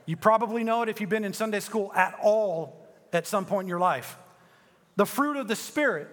You 0.08 0.18
probably 0.18 0.64
know 0.64 0.82
it 0.82 0.90
if 0.90 1.00
you've 1.00 1.12
been 1.12 1.26
in 1.26 1.34
Sunday 1.34 1.60
school 1.60 1.94
at 1.94 2.18
all 2.24 2.88
at 3.14 3.28
some 3.28 3.46
point 3.46 3.66
in 3.66 3.70
your 3.70 3.80
life. 3.80 4.18
The 4.96 5.06
fruit 5.06 5.38
of 5.38 5.48
the 5.48 5.56
Spirit 5.56 6.08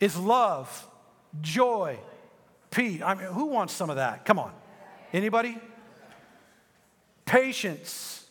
is 0.00 0.16
love, 0.16 0.86
joy, 1.40 1.98
peace. 2.70 3.02
I 3.02 3.14
mean, 3.14 3.26
who 3.26 3.46
wants 3.46 3.72
some 3.72 3.90
of 3.90 3.96
that? 3.96 4.24
Come 4.24 4.38
on. 4.38 4.52
Anybody? 5.12 5.56
Patience, 7.24 8.26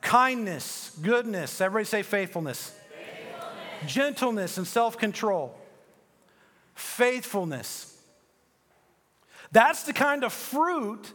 kindness, 0.00 0.96
goodness. 1.02 1.60
Everybody 1.60 1.84
say 1.84 2.02
faithfulness. 2.02 2.72
faithfulness. 2.90 3.92
Gentleness 3.92 4.58
and 4.58 4.66
self 4.66 4.98
control. 4.98 5.56
Faithfulness. 6.74 7.86
That's 9.52 9.82
the 9.84 9.92
kind 9.92 10.24
of 10.24 10.32
fruit 10.32 11.12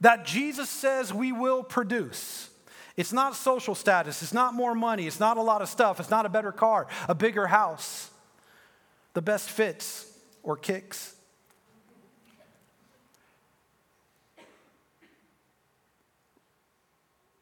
that 0.00 0.24
Jesus 0.24 0.68
says 0.68 1.12
we 1.12 1.32
will 1.32 1.62
produce. 1.62 2.48
It's 2.96 3.12
not 3.12 3.34
social 3.34 3.74
status, 3.74 4.22
it's 4.22 4.34
not 4.34 4.54
more 4.54 4.74
money, 4.74 5.06
it's 5.06 5.20
not 5.20 5.36
a 5.36 5.42
lot 5.42 5.62
of 5.62 5.68
stuff, 5.68 5.98
it's 5.98 6.10
not 6.10 6.26
a 6.26 6.28
better 6.28 6.52
car, 6.52 6.86
a 7.08 7.14
bigger 7.14 7.46
house, 7.46 8.10
the 9.14 9.22
best 9.22 9.48
fits 9.48 10.12
or 10.42 10.56
kicks. 10.56 11.14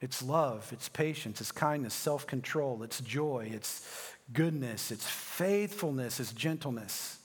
It's 0.01 0.23
love, 0.23 0.71
it's 0.73 0.89
patience, 0.89 1.41
it's 1.41 1.53
kindness, 1.53 1.93
self 1.93 2.27
control, 2.27 2.83
it's 2.83 3.01
joy, 3.01 3.51
it's 3.53 4.15
goodness, 4.33 4.91
it's 4.91 5.07
faithfulness, 5.07 6.21
it's 6.21 6.33
gentleness. 6.33 7.19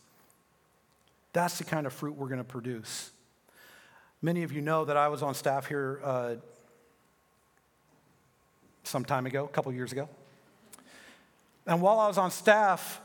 That's 1.31 1.57
the 1.57 1.63
kind 1.63 1.85
of 1.85 1.93
fruit 1.93 2.15
we're 2.15 2.27
going 2.27 2.39
to 2.39 2.43
produce. 2.43 3.11
Many 4.21 4.43
of 4.43 4.51
you 4.51 4.61
know 4.61 4.85
that 4.85 4.97
I 4.97 5.07
was 5.09 5.21
on 5.21 5.35
staff 5.35 5.67
here 5.67 6.01
uh, 6.03 6.35
some 8.87 9.05
time 9.05 9.25
ago, 9.25 9.45
a 9.45 9.47
couple 9.47 9.71
years 9.73 9.91
ago. 9.91 10.07
And 11.67 11.81
while 11.81 11.99
I 11.99 12.07
was 12.07 12.17
on 12.17 12.31
staff, 12.31 13.01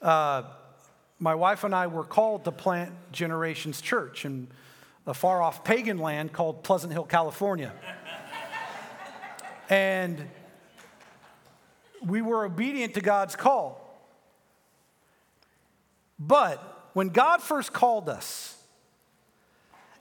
uh, 0.00 0.44
my 1.18 1.34
wife 1.34 1.64
and 1.64 1.74
I 1.74 1.86
were 1.86 2.04
called 2.04 2.44
to 2.44 2.52
plant 2.52 2.92
Generations 3.12 3.80
Church 3.80 4.24
in 4.24 4.48
a 5.06 5.14
far 5.14 5.42
off 5.42 5.64
pagan 5.64 5.98
land 5.98 6.32
called 6.32 6.62
Pleasant 6.64 6.92
Hill, 6.92 7.04
California. 7.04 7.72
and 9.68 10.28
we 12.04 12.22
were 12.22 12.44
obedient 12.44 12.94
to 12.94 13.00
God's 13.00 13.36
call. 13.36 13.78
But 16.18 16.90
when 16.92 17.08
God 17.08 17.42
first 17.42 17.72
called 17.72 18.08
us, 18.08 18.61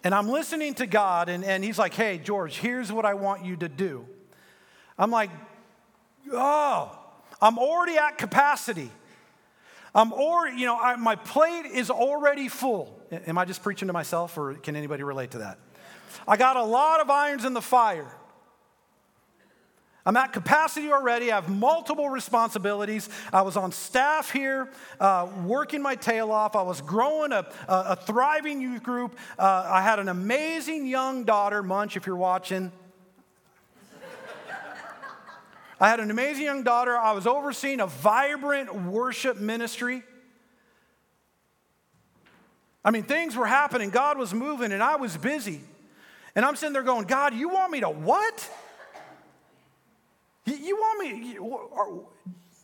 and 0.04 0.14
I'm 0.16 0.30
listening 0.30 0.74
to 0.76 0.88
God, 0.88 1.30
and, 1.30 1.44
and 1.44 1.64
He's 1.64 1.78
like, 1.78 1.94
hey, 1.94 2.18
George, 2.18 2.58
here's 2.58 2.92
what 2.92 3.06
I 3.06 3.14
want 3.14 3.46
you 3.46 3.56
to 3.58 3.70
do. 3.70 4.06
I'm 4.98 5.12
like, 5.12 5.30
oh, 6.32 6.98
I'm 7.42 7.58
already 7.58 7.98
at 7.98 8.18
capacity. 8.18 8.92
I'm 9.94 10.14
already, 10.14 10.58
you 10.58 10.66
know, 10.66 10.80
I, 10.80 10.96
my 10.96 11.16
plate 11.16 11.66
is 11.66 11.90
already 11.90 12.48
full. 12.48 13.00
Am 13.12 13.38
I 13.38 13.46
just 13.46 13.62
preaching 13.62 13.88
to 13.88 13.94
myself, 13.94 14.38
or 14.38 14.54
can 14.54 14.76
anybody 14.76 15.04
relate 15.04 15.32
to 15.32 15.40
that? 15.40 15.60
I 16.28 16.38
got 16.38 16.56
a 16.56 16.64
lot 16.64 17.02
of 17.02 17.10
irons 17.10 17.46
in 17.46 17.54
the 17.54 17.62
fire. 17.62 18.12
I'm 20.06 20.18
at 20.18 20.34
capacity 20.34 20.92
already. 20.92 21.32
I 21.32 21.36
have 21.36 21.48
multiple 21.48 22.10
responsibilities. 22.10 23.08
I 23.32 23.44
was 23.44 23.56
on 23.56 23.72
staff 23.72 24.32
here, 24.32 24.70
uh, 25.00 25.28
working 25.46 25.82
my 25.82 25.96
tail 25.96 26.32
off. 26.32 26.56
I 26.56 26.64
was 26.64 26.82
growing 26.82 27.32
a, 27.32 27.46
a, 27.68 27.86
a 27.90 27.96
thriving 27.96 28.62
youth 28.62 28.82
group. 28.82 29.18
Uh, 29.38 29.68
I 29.68 29.82
had 29.84 30.00
an 30.00 30.10
amazing 30.10 30.88
young 30.88 31.24
daughter, 31.24 31.62
Munch, 31.62 31.98
if 31.98 32.08
you're 32.08 32.16
watching. 32.16 32.72
I 35.80 35.90
had 35.90 36.00
an 36.00 36.12
amazing 36.12 36.46
young 36.46 36.64
daughter. 36.64 36.96
I 36.98 37.12
was 37.12 37.26
overseeing 37.26 37.80
a 37.80 37.88
vibrant 37.88 38.74
worship 38.74 39.38
ministry. 39.38 40.04
I 42.84 42.90
mean, 42.90 43.04
things 43.04 43.36
were 43.36 43.46
happening. 43.46 43.92
God 43.92 44.18
was 44.18 44.34
moving, 44.34 44.72
and 44.72 44.82
I 44.82 44.96
was 44.96 45.16
busy. 45.18 45.62
And 46.36 46.46
I'm 46.46 46.56
sitting 46.56 46.74
there 46.74 46.84
going, 46.84 47.06
God, 47.06 47.34
you 47.36 47.50
want 47.50 47.72
me 47.72 47.82
to 47.82 47.90
what? 47.90 48.50
You 50.46 50.76
want 50.76 51.00
me, 51.00 51.38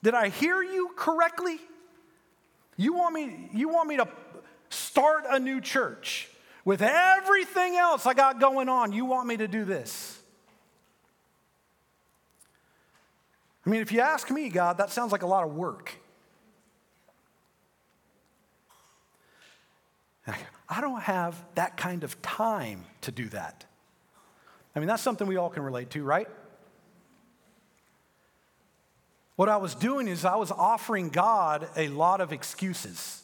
did 0.04 0.14
I 0.14 0.30
hear 0.30 0.62
you 0.62 0.92
correctly? 0.96 1.60
You 2.76 2.94
want 2.94 3.14
me, 3.14 3.50
you 3.54 3.70
want 3.70 3.88
me 3.88 3.98
to 3.98 4.08
start 4.70 5.26
a 5.30 5.40
new 5.40 5.62
church 5.62 6.30
with 6.66 6.82
everything 6.82 7.76
else 7.76 8.06
I 8.06 8.14
got 8.14 8.40
going 8.40 8.70
on? 8.70 8.94
You 8.94 9.06
want 9.06 9.28
me 9.28 9.38
to 9.38 9.48
do 9.48 9.64
this? 9.64 10.20
I 13.66 13.70
mean, 13.70 13.82
if 13.82 13.92
you 13.92 14.00
ask 14.00 14.32
me, 14.32 14.50
God, 14.50 14.78
that 14.78 14.92
sounds 14.92 15.12
like 15.12 15.24
a 15.24 15.28
lot 15.28 15.44
of 15.44 15.54
work. 15.54 15.94
I 20.70 20.82
don't 20.82 21.02
have 21.02 21.42
that 21.56 21.78
kind 21.78 22.04
of 22.04 22.22
time 22.22 22.86
to 23.02 23.12
do 23.12 23.30
that. 23.30 23.66
I 24.76 24.80
mean, 24.80 24.88
that's 24.88 25.02
something 25.02 25.28
we 25.28 25.38
all 25.38 25.50
can 25.50 25.64
relate 25.64 25.90
to, 25.92 26.04
right? 26.04 26.28
What 29.38 29.50
I 29.50 29.58
was 29.58 29.76
doing 29.76 30.08
is 30.08 30.26
I 30.26 30.36
was 30.36 30.52
offering 30.52 31.10
God 31.10 31.70
a 31.78 31.90
lot 31.90 32.22
of 32.22 32.34
excuses. 32.34 33.22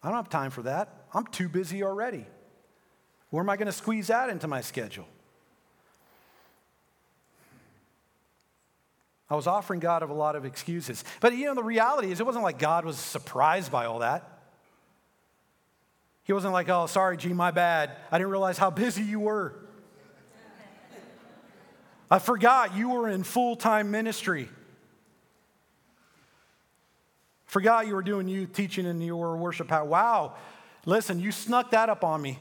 I 0.00 0.08
don't 0.08 0.16
have 0.16 0.28
time 0.28 0.52
for 0.52 0.62
that. 0.62 1.06
I'm 1.12 1.26
too 1.26 1.48
busy 1.48 1.82
already. 1.82 2.24
Where 3.30 3.42
am 3.42 3.50
I 3.50 3.56
going 3.56 3.66
to 3.66 3.72
squeeze 3.72 4.06
that 4.06 4.30
into 4.30 4.46
my 4.46 4.60
schedule? 4.60 5.08
I 9.28 9.34
was 9.34 9.48
offering 9.48 9.80
God 9.80 10.04
of 10.04 10.10
a 10.10 10.14
lot 10.14 10.36
of 10.36 10.44
excuses. 10.44 11.02
But 11.18 11.34
you 11.34 11.46
know, 11.46 11.54
the 11.56 11.64
reality 11.64 12.12
is, 12.12 12.20
it 12.20 12.26
wasn't 12.26 12.44
like 12.44 12.60
God 12.60 12.84
was 12.84 12.96
surprised 12.96 13.72
by 13.72 13.86
all 13.86 13.98
that. 13.98 14.30
He 16.22 16.32
wasn't 16.32 16.52
like, 16.52 16.68
oh, 16.68 16.86
sorry, 16.86 17.16
G, 17.16 17.32
my 17.32 17.50
bad. 17.50 17.96
I 18.12 18.18
didn't 18.18 18.30
realize 18.30 18.56
how 18.56 18.70
busy 18.70 19.02
you 19.02 19.18
were. 19.18 19.63
I 22.14 22.20
forgot 22.20 22.76
you 22.76 22.90
were 22.90 23.08
in 23.08 23.24
full 23.24 23.56
time 23.56 23.90
ministry. 23.90 24.48
Forgot 27.46 27.88
you 27.88 27.96
were 27.96 28.04
doing 28.04 28.28
youth 28.28 28.52
teaching 28.52 28.86
in 28.86 29.00
your 29.00 29.36
worship 29.36 29.68
house. 29.68 29.88
Wow, 29.88 30.34
listen, 30.86 31.18
you 31.18 31.32
snuck 31.32 31.72
that 31.72 31.88
up 31.88 32.04
on 32.04 32.22
me. 32.22 32.38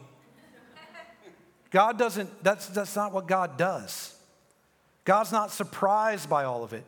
God 1.72 1.98
doesn't, 1.98 2.44
that's, 2.44 2.68
that's 2.68 2.96
not 2.96 3.13
what 3.13 3.27
God 3.27 3.58
does. 3.58 4.15
God's 5.06 5.32
not 5.32 5.50
surprised 5.50 6.30
by 6.30 6.44
all 6.44 6.63
of 6.63 6.74
it. 6.74 6.86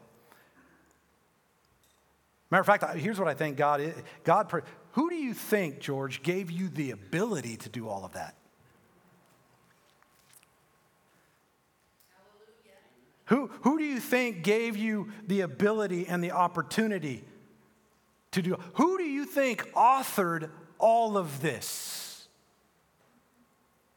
Matter 2.51 2.61
of 2.61 2.67
fact, 2.67 2.97
here's 2.97 3.17
what 3.17 3.27
I 3.27 3.33
think 3.33 3.57
God 3.57 3.81
is. 3.81 3.95
God, 4.23 4.61
who 4.91 5.09
do 5.09 5.15
you 5.15 5.33
think, 5.33 5.79
George, 5.79 6.21
gave 6.21 6.51
you 6.51 6.69
the 6.69 6.91
ability 6.91 7.57
to 7.57 7.69
do 7.69 7.89
all 7.89 8.05
of 8.05 8.13
that? 8.13 8.35
Who, 13.25 13.49
who 13.61 13.77
do 13.77 13.83
you 13.83 13.99
think 13.99 14.43
gave 14.43 14.77
you 14.77 15.11
the 15.25 15.41
ability 15.41 16.07
and 16.07 16.23
the 16.23 16.31
opportunity 16.31 17.23
to 18.31 18.41
do? 18.41 18.59
Who 18.73 18.97
do 18.97 19.03
you 19.03 19.25
think 19.25 19.71
authored 19.73 20.49
all 20.77 21.17
of 21.17 21.41
this? 21.41 22.27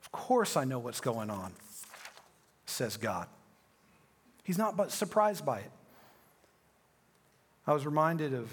Of 0.02 0.12
course, 0.12 0.56
I 0.56 0.64
know 0.64 0.78
what's 0.78 1.00
going 1.00 1.28
on, 1.28 1.52
says 2.64 2.96
God. 2.96 3.26
He's 4.44 4.56
not 4.56 4.76
but 4.76 4.90
surprised 4.90 5.44
by 5.44 5.58
it. 5.58 5.70
I 7.66 7.74
was 7.74 7.84
reminded 7.84 8.32
of 8.32 8.50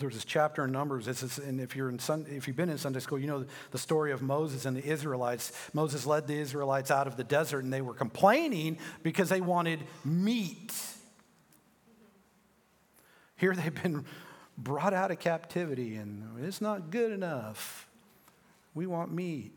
there's 0.00 0.14
this 0.14 0.24
chapter 0.24 0.64
in 0.64 0.72
Numbers. 0.72 1.06
And 1.38 1.60
if, 1.60 1.76
you're 1.76 1.90
in 1.90 1.98
Sunday, 1.98 2.36
if 2.36 2.48
you've 2.48 2.56
been 2.56 2.70
in 2.70 2.78
Sunday 2.78 3.00
school, 3.00 3.18
you 3.18 3.26
know 3.26 3.44
the 3.70 3.78
story 3.78 4.12
of 4.12 4.22
Moses 4.22 4.64
and 4.64 4.76
the 4.76 4.84
Israelites. 4.84 5.52
Moses 5.72 6.06
led 6.06 6.26
the 6.26 6.38
Israelites 6.38 6.90
out 6.90 7.06
of 7.06 7.16
the 7.16 7.24
desert, 7.24 7.62
and 7.62 7.72
they 7.72 7.82
were 7.82 7.94
complaining 7.94 8.78
because 9.02 9.28
they 9.28 9.40
wanted 9.40 9.80
meat. 10.04 10.74
Here 13.36 13.54
they've 13.54 13.82
been 13.82 14.04
brought 14.58 14.94
out 14.94 15.10
of 15.10 15.18
captivity, 15.18 15.96
and 15.96 16.24
it's 16.44 16.60
not 16.60 16.90
good 16.90 17.12
enough. 17.12 17.86
We 18.74 18.86
want 18.86 19.12
meat. 19.12 19.52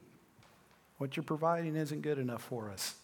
What 0.97 1.15
you're 1.15 1.23
providing 1.23 1.75
isn't 1.75 2.01
good 2.01 2.17
enough 2.17 2.43
for 2.43 2.69
us. 2.69 2.95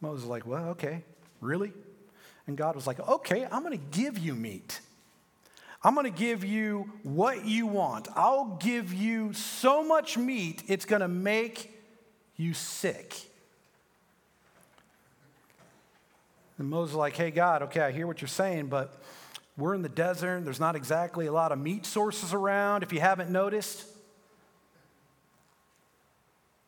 Moses 0.00 0.22
was 0.22 0.30
like, 0.30 0.46
Well, 0.46 0.70
okay, 0.70 1.04
really? 1.40 1.72
And 2.46 2.56
God 2.56 2.74
was 2.74 2.86
like, 2.86 3.00
Okay, 3.00 3.46
I'm 3.50 3.62
going 3.62 3.78
to 3.78 3.98
give 3.98 4.18
you 4.18 4.34
meat. 4.34 4.80
I'm 5.84 5.94
going 5.94 6.10
to 6.10 6.16
give 6.16 6.44
you 6.44 6.90
what 7.02 7.44
you 7.44 7.66
want. 7.66 8.08
I'll 8.14 8.56
give 8.60 8.94
you 8.94 9.32
so 9.32 9.82
much 9.82 10.16
meat, 10.16 10.62
it's 10.68 10.84
going 10.84 11.02
to 11.02 11.08
make 11.08 11.72
you 12.36 12.54
sick. 12.54 13.16
And 16.58 16.70
Moses 16.70 16.92
was 16.92 16.98
like, 16.98 17.16
hey, 17.16 17.30
God, 17.32 17.62
okay, 17.62 17.80
I 17.80 17.90
hear 17.90 18.06
what 18.06 18.20
you're 18.20 18.28
saying, 18.28 18.68
but 18.68 18.94
we're 19.56 19.74
in 19.74 19.82
the 19.82 19.88
desert. 19.88 20.44
There's 20.44 20.60
not 20.60 20.76
exactly 20.76 21.26
a 21.26 21.32
lot 21.32 21.50
of 21.50 21.58
meat 21.58 21.84
sources 21.84 22.32
around, 22.32 22.84
if 22.84 22.92
you 22.92 23.00
haven't 23.00 23.30
noticed. 23.30 23.84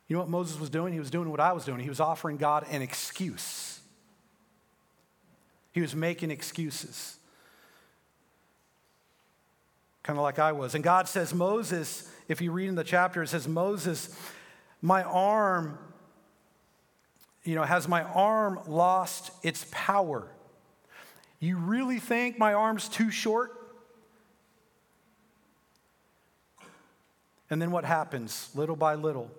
You 0.08 0.16
know 0.16 0.20
what 0.20 0.28
Moses 0.28 0.58
was 0.58 0.70
doing? 0.70 0.92
He 0.92 0.98
was 0.98 1.10
doing 1.10 1.30
what 1.30 1.40
I 1.40 1.52
was 1.52 1.64
doing. 1.64 1.78
He 1.80 1.88
was 1.88 2.00
offering 2.00 2.36
God 2.36 2.66
an 2.70 2.82
excuse. 2.82 3.73
He 5.74 5.82
was 5.82 5.94
making 5.94 6.30
excuses 6.30 7.18
kind 10.04 10.18
of 10.18 10.22
like 10.22 10.38
I 10.38 10.52
was. 10.52 10.76
And 10.76 10.84
God 10.84 11.08
says, 11.08 11.34
Moses, 11.34 12.08
if 12.28 12.40
you 12.40 12.52
read 12.52 12.68
in 12.68 12.74
the 12.76 12.84
chapter, 12.84 13.22
it 13.22 13.28
says, 13.28 13.48
Moses, 13.48 14.14
my 14.80 15.02
arm, 15.02 15.78
you 17.42 17.54
know, 17.54 17.62
has 17.62 17.88
my 17.88 18.02
arm 18.02 18.60
lost 18.68 19.32
its 19.42 19.66
power? 19.70 20.28
You 21.40 21.56
really 21.56 21.98
think 21.98 22.38
my 22.38 22.52
arm's 22.52 22.88
too 22.88 23.10
short? 23.10 23.52
And 27.48 27.60
then 27.60 27.70
what 27.70 27.84
happens? 27.84 28.50
Little 28.54 28.76
by 28.76 28.96
little, 28.96 29.30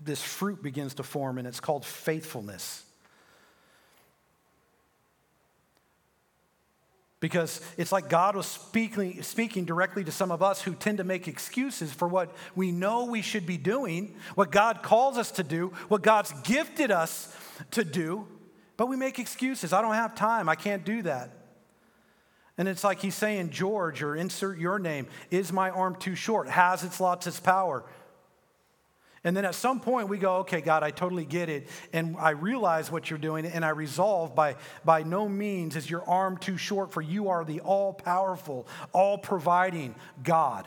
this 0.00 0.22
fruit 0.22 0.62
begins 0.62 0.94
to 0.94 1.02
form, 1.02 1.38
and 1.38 1.46
it's 1.46 1.60
called 1.60 1.84
faithfulness. 1.84 2.84
Because 7.20 7.60
it's 7.76 7.90
like 7.90 8.08
God 8.08 8.36
was 8.36 8.46
speaking, 8.46 9.22
speaking 9.22 9.64
directly 9.64 10.04
to 10.04 10.12
some 10.12 10.30
of 10.30 10.42
us 10.42 10.62
who 10.62 10.74
tend 10.74 10.98
to 10.98 11.04
make 11.04 11.26
excuses 11.26 11.92
for 11.92 12.06
what 12.06 12.32
we 12.54 12.70
know 12.70 13.06
we 13.06 13.22
should 13.22 13.44
be 13.44 13.56
doing, 13.56 14.14
what 14.36 14.52
God 14.52 14.82
calls 14.82 15.18
us 15.18 15.32
to 15.32 15.42
do, 15.42 15.72
what 15.88 16.02
God's 16.02 16.32
gifted 16.42 16.92
us 16.92 17.34
to 17.72 17.84
do, 17.84 18.26
but 18.76 18.86
we 18.86 18.96
make 18.96 19.18
excuses. 19.18 19.72
I 19.72 19.82
don't 19.82 19.94
have 19.94 20.14
time. 20.14 20.48
I 20.48 20.54
can't 20.54 20.84
do 20.84 21.02
that. 21.02 21.32
And 22.56 22.68
it's 22.68 22.82
like 22.82 23.00
he's 23.00 23.14
saying, 23.14 23.50
George, 23.50 24.02
or 24.02 24.16
insert 24.16 24.58
your 24.58 24.78
name, 24.78 25.06
is 25.30 25.52
my 25.52 25.70
arm 25.70 25.96
too 25.96 26.16
short? 26.16 26.48
Has 26.48 26.82
its 26.82 27.00
lots 27.00 27.26
its 27.26 27.38
power? 27.38 27.84
And 29.28 29.36
then 29.36 29.44
at 29.44 29.54
some 29.54 29.78
point 29.78 30.08
we 30.08 30.16
go, 30.16 30.36
okay, 30.36 30.62
God, 30.62 30.82
I 30.82 30.90
totally 30.90 31.26
get 31.26 31.50
it. 31.50 31.68
And 31.92 32.16
I 32.16 32.30
realize 32.30 32.90
what 32.90 33.10
you're 33.10 33.18
doing. 33.18 33.44
And 33.44 33.62
I 33.62 33.68
resolve 33.68 34.34
by, 34.34 34.56
by 34.86 35.02
no 35.02 35.28
means 35.28 35.76
is 35.76 35.90
your 35.90 36.02
arm 36.08 36.38
too 36.38 36.56
short, 36.56 36.94
for 36.94 37.02
you 37.02 37.28
are 37.28 37.44
the 37.44 37.60
all 37.60 37.92
powerful, 37.92 38.66
all 38.94 39.18
providing 39.18 39.94
God. 40.22 40.66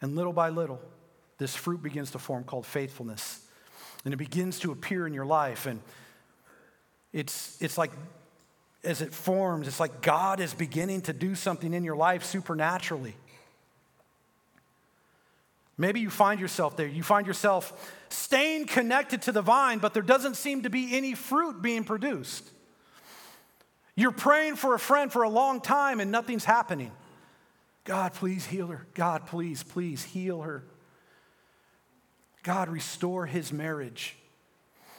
And 0.00 0.16
little 0.16 0.32
by 0.32 0.48
little, 0.48 0.80
this 1.36 1.54
fruit 1.54 1.82
begins 1.82 2.12
to 2.12 2.18
form 2.18 2.44
called 2.44 2.64
faithfulness. 2.64 3.46
And 4.06 4.14
it 4.14 4.16
begins 4.16 4.60
to 4.60 4.72
appear 4.72 5.06
in 5.06 5.12
your 5.12 5.26
life. 5.26 5.66
And 5.66 5.82
it's, 7.12 7.60
it's 7.60 7.76
like, 7.76 7.92
as 8.82 9.02
it 9.02 9.12
forms, 9.12 9.68
it's 9.68 9.78
like 9.78 10.00
God 10.00 10.40
is 10.40 10.54
beginning 10.54 11.02
to 11.02 11.12
do 11.12 11.34
something 11.34 11.74
in 11.74 11.84
your 11.84 11.96
life 11.96 12.24
supernaturally. 12.24 13.14
Maybe 15.78 16.00
you 16.00 16.10
find 16.10 16.40
yourself 16.40 16.76
there. 16.76 16.86
You 16.86 17.02
find 17.02 17.26
yourself 17.26 17.92
staying 18.08 18.66
connected 18.66 19.22
to 19.22 19.32
the 19.32 19.42
vine, 19.42 19.78
but 19.78 19.92
there 19.92 20.02
doesn't 20.02 20.36
seem 20.36 20.62
to 20.62 20.70
be 20.70 20.96
any 20.96 21.14
fruit 21.14 21.60
being 21.60 21.84
produced. 21.84 22.50
You're 23.94 24.12
praying 24.12 24.56
for 24.56 24.74
a 24.74 24.78
friend 24.78 25.12
for 25.12 25.22
a 25.22 25.28
long 25.28 25.60
time 25.60 26.00
and 26.00 26.10
nothing's 26.10 26.44
happening. 26.44 26.92
God, 27.84 28.14
please 28.14 28.46
heal 28.46 28.68
her. 28.68 28.86
God, 28.94 29.26
please, 29.26 29.62
please 29.62 30.02
heal 30.02 30.42
her. 30.42 30.64
God, 32.42 32.68
restore 32.68 33.26
his 33.26 33.52
marriage. 33.52 34.16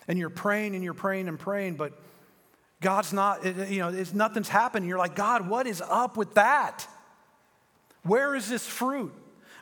And 0.07 0.17
you're 0.17 0.29
praying 0.29 0.75
and 0.75 0.83
you're 0.83 0.93
praying 0.93 1.27
and 1.27 1.39
praying, 1.39 1.75
but 1.75 1.93
God's 2.81 3.13
not, 3.13 3.43
you 3.69 3.79
know, 3.79 4.05
nothing's 4.13 4.49
happening. 4.49 4.87
You're 4.87 4.97
like, 4.97 5.15
God, 5.15 5.49
what 5.49 5.65
is 5.67 5.81
up 5.81 6.17
with 6.17 6.35
that? 6.35 6.87
Where 8.03 8.35
is 8.35 8.47
this 8.47 8.65
fruit? 8.65 9.13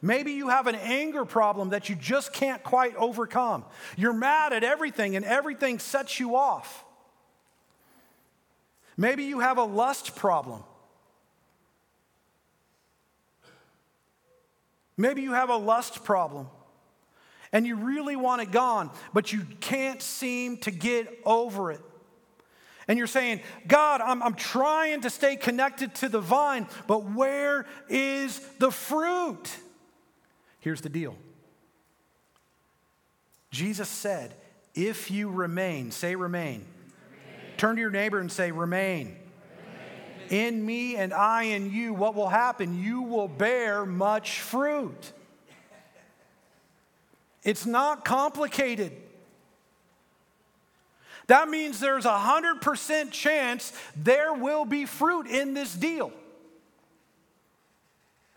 Maybe 0.02 0.34
you 0.34 0.50
have 0.50 0.68
an 0.68 0.76
anger 0.76 1.26
problem 1.26 1.70
that 1.70 1.90
you 1.90 1.96
just 1.96 2.34
can't 2.34 2.62
quite 2.64 2.96
overcome. 2.96 3.66
You're 3.98 4.14
mad 4.14 4.54
at 4.54 4.64
everything 4.64 5.16
and 5.16 5.26
everything 5.26 5.80
sets 5.80 6.20
you 6.20 6.36
off. 6.36 6.84
Maybe 8.98 9.26
you 9.26 9.40
have 9.40 9.58
a 9.58 9.64
lust 9.64 10.16
problem. 10.16 10.64
Maybe 14.98 15.22
you 15.22 15.34
have 15.34 15.50
a 15.50 15.58
lust 15.58 16.04
problem 16.04 16.48
and 17.52 17.66
you 17.66 17.76
really 17.76 18.16
want 18.16 18.42
it 18.42 18.52
gone, 18.52 18.90
but 19.14 19.32
you 19.32 19.46
can't 19.60 20.02
seem 20.02 20.58
to 20.58 20.72
get 20.72 21.22
over 21.26 21.72
it. 21.72 21.82
And 22.88 22.98
you're 22.98 23.08
saying, 23.08 23.42
God, 23.68 24.02
I'm, 24.02 24.22
I'm 24.22 24.36
trying 24.36 25.02
to 25.02 25.10
stay 25.10 25.36
connected 25.36 25.96
to 25.96 26.10
the 26.10 26.20
vine, 26.20 26.68
but 26.88 27.12
where 27.12 27.66
is 27.90 28.40
the 28.60 28.72
fruit? 28.72 29.50
Here's 30.66 30.82
the 30.82 30.90
deal 30.90 31.16
Jesus 33.52 33.88
said, 33.88 34.34
If 34.74 35.12
you 35.12 35.30
remain, 35.30 35.92
say 35.92 36.16
remain. 36.16 36.66
remain. 36.66 37.58
Turn 37.58 37.76
to 37.76 37.82
your 37.82 37.92
neighbor 37.92 38.20
and 38.20 38.32
say, 38.32 38.50
remain. 38.50 39.16
remain. 40.28 40.48
In 40.48 40.66
me 40.66 40.96
and 40.96 41.14
I 41.14 41.44
in 41.44 41.72
you, 41.72 41.94
what 41.94 42.16
will 42.16 42.30
happen? 42.30 42.82
You 42.82 43.04
will 43.04 43.28
bear 43.28 43.86
much 43.86 44.42
fruit. 44.42 45.14
It's 47.44 47.68
not 47.68 48.04
complicated. 48.04 48.92
That 51.28 51.48
means 51.48 51.80
there's 51.80 52.06
a 52.06 52.10
100% 52.10 53.12
chance 53.12 53.72
there 53.96 54.34
will 54.34 54.66
be 54.66 54.88
fruit 54.88 55.28
in 55.28 55.54
this 55.54 55.76
deal. 55.76 56.12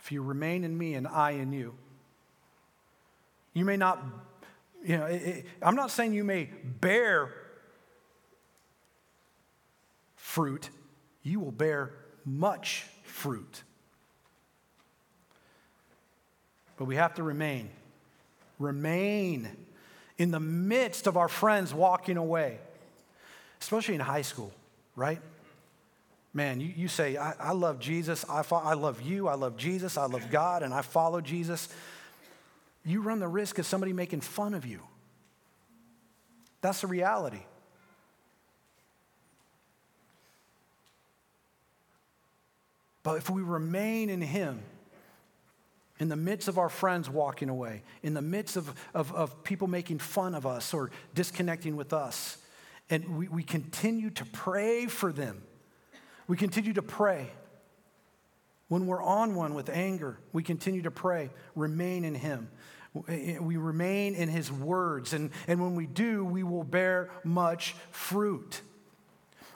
If 0.02 0.12
you 0.12 0.20
remain 0.20 0.62
in 0.62 0.76
me 0.76 0.92
and 0.92 1.08
I 1.08 1.30
in 1.30 1.54
you. 1.54 1.72
You 3.58 3.64
may 3.64 3.76
not, 3.76 4.00
you 4.84 4.96
know, 4.96 5.06
it, 5.06 5.22
it, 5.22 5.46
I'm 5.60 5.74
not 5.74 5.90
saying 5.90 6.14
you 6.14 6.22
may 6.22 6.44
bear 6.62 7.34
fruit, 10.14 10.70
you 11.24 11.40
will 11.40 11.50
bear 11.50 11.90
much 12.24 12.86
fruit. 13.02 13.64
But 16.76 16.84
we 16.84 16.94
have 16.94 17.14
to 17.14 17.24
remain. 17.24 17.70
Remain 18.60 19.48
in 20.18 20.30
the 20.30 20.38
midst 20.38 21.08
of 21.08 21.16
our 21.16 21.28
friends 21.28 21.74
walking 21.74 22.16
away, 22.16 22.58
especially 23.60 23.96
in 23.96 24.00
high 24.00 24.22
school, 24.22 24.52
right? 24.94 25.20
Man, 26.32 26.60
you, 26.60 26.72
you 26.76 26.86
say, 26.86 27.16
I, 27.16 27.32
I 27.40 27.52
love 27.52 27.80
Jesus, 27.80 28.24
I, 28.28 28.42
fo- 28.42 28.56
I 28.56 28.74
love 28.74 29.02
you, 29.02 29.26
I 29.26 29.34
love 29.34 29.56
Jesus, 29.56 29.98
I 29.98 30.06
love 30.06 30.30
God, 30.30 30.62
and 30.62 30.72
I 30.72 30.82
follow 30.82 31.20
Jesus 31.20 31.68
you 32.84 33.02
run 33.02 33.18
the 33.18 33.28
risk 33.28 33.58
of 33.58 33.66
somebody 33.66 33.92
making 33.92 34.20
fun 34.20 34.54
of 34.54 34.64
you. 34.64 34.80
That's 36.60 36.80
the 36.80 36.86
reality. 36.86 37.42
But 43.02 43.16
if 43.16 43.30
we 43.30 43.42
remain 43.42 44.10
in 44.10 44.20
Him, 44.20 44.60
in 45.98 46.08
the 46.08 46.16
midst 46.16 46.48
of 46.48 46.58
our 46.58 46.68
friends 46.68 47.08
walking 47.08 47.48
away, 47.48 47.82
in 48.02 48.14
the 48.14 48.22
midst 48.22 48.56
of, 48.56 48.72
of, 48.94 49.14
of 49.14 49.42
people 49.44 49.66
making 49.66 49.98
fun 49.98 50.34
of 50.34 50.46
us 50.46 50.72
or 50.74 50.90
disconnecting 51.14 51.76
with 51.76 51.92
us, 51.92 52.38
and 52.90 53.18
we, 53.18 53.28
we 53.28 53.42
continue 53.42 54.10
to 54.10 54.24
pray 54.26 54.86
for 54.86 55.12
them, 55.12 55.42
we 56.26 56.36
continue 56.36 56.72
to 56.72 56.82
pray. 56.82 57.30
When 58.68 58.86
we're 58.86 59.02
on 59.02 59.34
one 59.34 59.54
with 59.54 59.68
anger, 59.68 60.18
we 60.32 60.42
continue 60.42 60.82
to 60.82 60.90
pray, 60.90 61.30
remain 61.54 62.04
in 62.04 62.14
Him. 62.14 62.48
We 62.94 63.56
remain 63.56 64.14
in 64.14 64.28
his 64.28 64.50
words, 64.50 65.12
and, 65.12 65.30
and 65.46 65.60
when 65.60 65.74
we 65.74 65.86
do, 65.86 66.24
we 66.24 66.42
will 66.42 66.64
bear 66.64 67.10
much 67.22 67.76
fruit. 67.90 68.62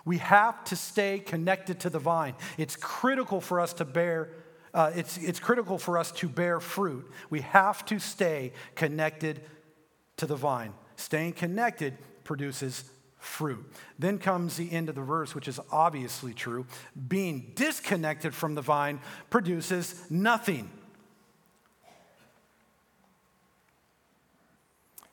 We 0.04 0.18
have 0.18 0.62
to 0.64 0.76
stay 0.76 1.18
connected 1.18 1.80
to 1.80 1.90
the 1.90 1.98
vine. 1.98 2.34
It's 2.58 2.76
critical 2.76 3.40
for 3.40 3.60
us 3.60 3.72
to 3.74 3.84
bear, 3.84 4.30
uh, 4.74 4.92
it's, 4.94 5.16
it's 5.16 5.40
critical 5.40 5.78
for 5.78 5.98
us 5.98 6.12
to 6.12 6.28
bear 6.28 6.60
fruit. 6.60 7.10
We 7.30 7.40
have 7.40 7.84
to 7.86 7.98
stay 7.98 8.52
connected 8.74 9.40
to 10.18 10.26
the 10.26 10.36
vine. 10.36 10.74
Staying 10.96 11.32
connected 11.32 11.96
produces 12.24 12.84
fruit. 13.22 13.64
Then 13.98 14.18
comes 14.18 14.56
the 14.56 14.70
end 14.72 14.88
of 14.88 14.94
the 14.94 15.02
verse, 15.02 15.34
which 15.34 15.46
is 15.46 15.60
obviously 15.70 16.34
true. 16.34 16.66
Being 17.08 17.52
disconnected 17.54 18.34
from 18.34 18.54
the 18.54 18.62
vine 18.62 19.00
produces 19.30 20.10
nothing. 20.10 20.68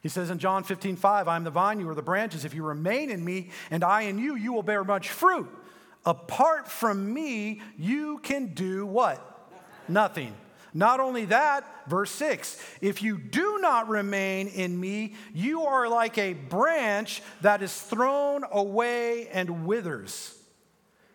He 0.02 0.10
says 0.10 0.30
in 0.30 0.40
John 0.40 0.64
15, 0.64 0.96
5, 0.96 1.28
I 1.28 1.36
am 1.36 1.44
the 1.44 1.52
vine, 1.52 1.80
you 1.80 1.90
are 1.90 1.96
the 1.96 2.02
branches. 2.02 2.46
If 2.46 2.54
you 2.54 2.64
remain 2.64 3.10
in 3.10 3.24
me 3.24 3.50
and 3.70 3.84
I 3.84 4.02
in 4.04 4.18
you, 4.18 4.36
you 4.36 4.54
will 4.54 4.64
bear 4.64 4.84
much 4.84 5.10
fruit. 5.10 5.48
Apart 6.06 6.68
from 6.68 7.14
me, 7.14 7.62
you 7.78 8.20
can 8.20 8.54
do 8.54 8.86
what? 8.86 9.18
Nothing. 9.88 10.26
Nothing. 10.28 10.36
Not 10.74 11.00
only 11.00 11.26
that, 11.26 11.66
verse 11.88 12.12
6 12.12 12.62
if 12.82 13.02
you 13.02 13.18
do 13.18 13.60
not 13.60 13.90
remain 13.90 14.48
in 14.48 14.80
me, 14.80 15.16
you 15.34 15.64
are 15.64 15.88
like 15.88 16.18
a 16.18 16.34
branch 16.34 17.22
that 17.42 17.62
is 17.62 17.80
thrown 17.80 18.44
away 18.52 19.28
and 19.30 19.66
withers. 19.66 20.36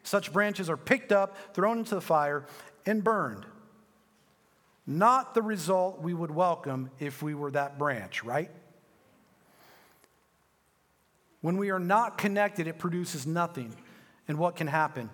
Such 0.03 0.33
branches 0.33 0.69
are 0.69 0.77
picked 0.77 1.13
up, 1.13 1.55
thrown 1.55 1.79
into 1.79 1.95
the 1.95 2.01
fire, 2.01 2.47
and 2.85 3.03
burned. 3.03 3.47
Not 4.87 5.35
the 5.35 5.41
result 5.41 6.03
we 6.03 6.13
would 6.13 6.31
welcome 6.31 6.91
if 6.99 7.23
we 7.23 7.35
were 7.35 7.51
that 7.53 7.79
branch, 7.79 8.23
right? 8.23 8.51
When 11.41 11.57
we 11.57 11.71
are 11.71 11.79
not 11.79 12.19
connected, 12.19 12.67
it 12.67 12.79
produces 12.79 13.27
nothing. 13.27 13.75
And 14.29 14.39
what 14.39 14.57
can 14.57 14.67
happen? 14.67 15.09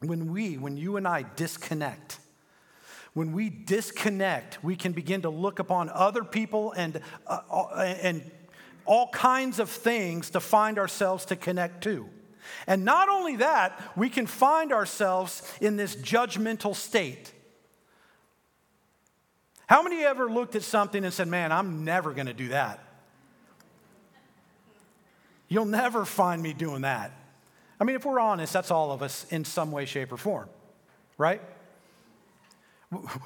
When 0.00 0.32
we, 0.32 0.56
when 0.56 0.78
you 0.78 0.96
and 0.96 1.06
I 1.06 1.26
disconnect, 1.36 2.18
when 3.12 3.32
we 3.32 3.50
disconnect, 3.50 4.62
we 4.62 4.76
can 4.76 4.92
begin 4.92 5.22
to 5.22 5.30
look 5.30 5.58
upon 5.58 5.88
other 5.90 6.22
people 6.22 6.72
and, 6.72 7.00
uh, 7.26 7.40
uh, 7.50 7.94
and 8.02 8.30
all 8.84 9.08
kinds 9.08 9.58
of 9.58 9.68
things 9.68 10.30
to 10.30 10.40
find 10.40 10.78
ourselves 10.78 11.24
to 11.26 11.36
connect 11.36 11.82
to. 11.84 12.08
And 12.66 12.84
not 12.84 13.08
only 13.08 13.36
that, 13.36 13.80
we 13.96 14.08
can 14.08 14.26
find 14.26 14.72
ourselves 14.72 15.42
in 15.60 15.76
this 15.76 15.96
judgmental 15.96 16.74
state. 16.74 17.32
How 19.66 19.82
many 19.82 20.04
ever 20.04 20.30
looked 20.30 20.56
at 20.56 20.62
something 20.62 21.04
and 21.04 21.12
said, 21.12 21.28
Man, 21.28 21.52
I'm 21.52 21.84
never 21.84 22.12
going 22.12 22.26
to 22.26 22.34
do 22.34 22.48
that? 22.48 22.80
You'll 25.48 25.64
never 25.64 26.04
find 26.04 26.42
me 26.42 26.52
doing 26.52 26.82
that. 26.82 27.12
I 27.80 27.84
mean, 27.84 27.96
if 27.96 28.04
we're 28.04 28.20
honest, 28.20 28.52
that's 28.52 28.70
all 28.70 28.92
of 28.92 29.02
us 29.02 29.26
in 29.30 29.44
some 29.44 29.72
way, 29.72 29.84
shape, 29.84 30.12
or 30.12 30.16
form, 30.16 30.48
right? 31.18 31.40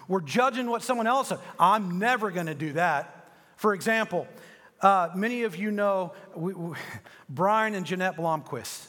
We're 0.09 0.21
judging 0.21 0.69
what 0.69 0.83
someone 0.83 1.07
else 1.07 1.31
does. 1.31 1.39
I'm 1.59 1.99
never 1.99 2.31
going 2.31 2.47
to 2.47 2.55
do 2.55 2.75
that. 2.75 3.29
For 3.57 3.75
example, 3.75 4.27
uh, 4.81 5.09
many 5.15 5.45
of 5.45 5.57
you 5.57 5.71
know 5.71 6.13
we, 6.37 6.53
we, 6.53 6.77
Brian 7.29 7.75
and 7.75 7.87
Jeanette 7.87 8.17
Blomquist. 8.17 8.87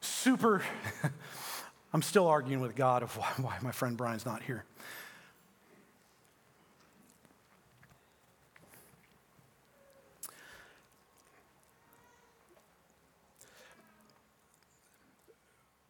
Super, 0.00 0.62
I'm 1.92 2.02
still 2.02 2.26
arguing 2.26 2.60
with 2.60 2.76
God 2.76 3.02
of 3.02 3.16
why, 3.16 3.32
why 3.38 3.56
my 3.62 3.72
friend 3.72 3.96
Brian's 3.96 4.26
not 4.26 4.42
here. 4.42 4.64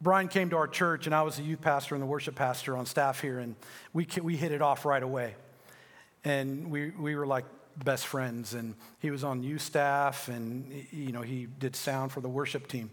Brian 0.01 0.29
came 0.29 0.51
to 0.51 0.57
our 0.57 0.69
church, 0.69 1.07
and 1.07 1.15
I 1.15 1.23
was 1.23 1.37
the 1.37 1.43
youth 1.43 1.61
pastor 1.61 1.97
and 1.97 2.03
the 2.03 2.07
worship 2.07 2.37
pastor 2.37 2.77
on 2.77 2.87
staff 2.87 3.21
here, 3.21 3.41
and 3.41 3.57
we, 3.93 4.07
we 4.23 4.37
hit 4.37 4.53
it 4.53 4.63
off 4.63 4.85
right 4.85 5.03
away. 5.03 5.35
And 6.25 6.71
we, 6.71 6.91
we 6.91 7.17
were 7.17 7.27
like 7.27 7.45
best 7.85 8.07
friends, 8.07 8.55
and 8.55 8.77
he 9.01 9.11
was 9.11 9.25
on 9.25 9.43
youth 9.43 9.63
staff, 9.63 10.29
and 10.29 10.87
you 10.93 11.11
know, 11.11 11.23
he 11.23 11.47
did 11.47 11.75
sound 11.75 12.13
for 12.13 12.21
the 12.21 12.29
worship 12.29 12.69
team. 12.69 12.91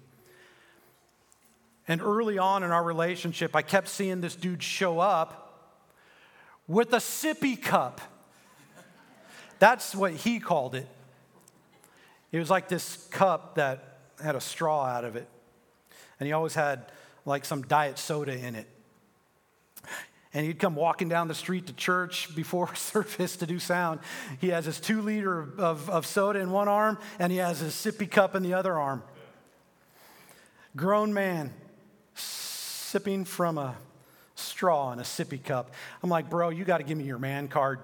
And 1.88 2.02
early 2.02 2.40
on 2.40 2.64
in 2.64 2.72
our 2.72 2.84
relationship, 2.84 3.56
I 3.56 3.62
kept 3.62 3.88
seeing 3.88 4.20
this 4.22 4.36
dude 4.36 4.64
show 4.64 5.00
up 5.00 5.76
with 6.68 6.92
a 6.94 6.98
sippy 6.98 7.62
cup. 7.62 8.02
That's 9.60 9.94
what 9.94 10.14
he 10.14 10.40
called 10.40 10.74
it. 10.74 10.88
It 12.32 12.40
was 12.40 12.50
like 12.50 12.68
this 12.68 13.08
cup 13.12 13.56
that 13.56 14.00
had 14.22 14.36
a 14.36 14.42
straw 14.42 14.86
out 14.86 15.06
of 15.06 15.16
it. 15.16 15.30
And 16.20 16.28
he 16.28 16.34
always 16.34 16.56
had 16.56 16.92
like 17.26 17.46
some 17.46 17.64
diet 17.64 17.98
soda 17.98 18.38
in 18.38 18.56
it. 18.56 18.68
And 20.34 20.46
he'd 20.46 20.60
come 20.60 20.76
walking 20.76 21.08
down 21.08 21.30
the 21.30 21.34
street 21.34 21.68
to 21.68 21.74
church 21.74 22.36
before 22.36 22.76
service 22.76 23.38
to 23.38 23.46
do 23.46 23.58
sound. 23.58 24.02
He 24.40 24.50
has 24.50 24.66
his 24.66 24.80
two 24.80 25.02
liter 25.02 25.48
of, 25.58 25.90
of 25.90 26.06
soda 26.06 26.40
in 26.40 26.52
one 26.52 26.68
arm, 26.68 26.98
and 27.20 27.32
he 27.32 27.38
has 27.38 27.60
his 27.60 27.74
sippy 27.74 28.10
cup 28.10 28.36
in 28.36 28.44
the 28.44 28.54
other 28.54 28.78
arm. 28.78 29.02
Grown 30.76 31.14
man 31.14 31.54
sipping 32.16 33.24
from 33.24 33.58
a 33.58 33.76
straw 34.36 34.92
in 34.92 35.00
a 35.00 35.04
sippy 35.04 35.42
cup. 35.42 35.72
I'm 36.04 36.10
like, 36.10 36.30
bro, 36.30 36.50
you 36.50 36.66
got 36.66 36.80
to 36.80 36.84
give 36.84 36.98
me 36.98 37.06
your 37.06 37.18
man 37.18 37.48
card. 37.48 37.80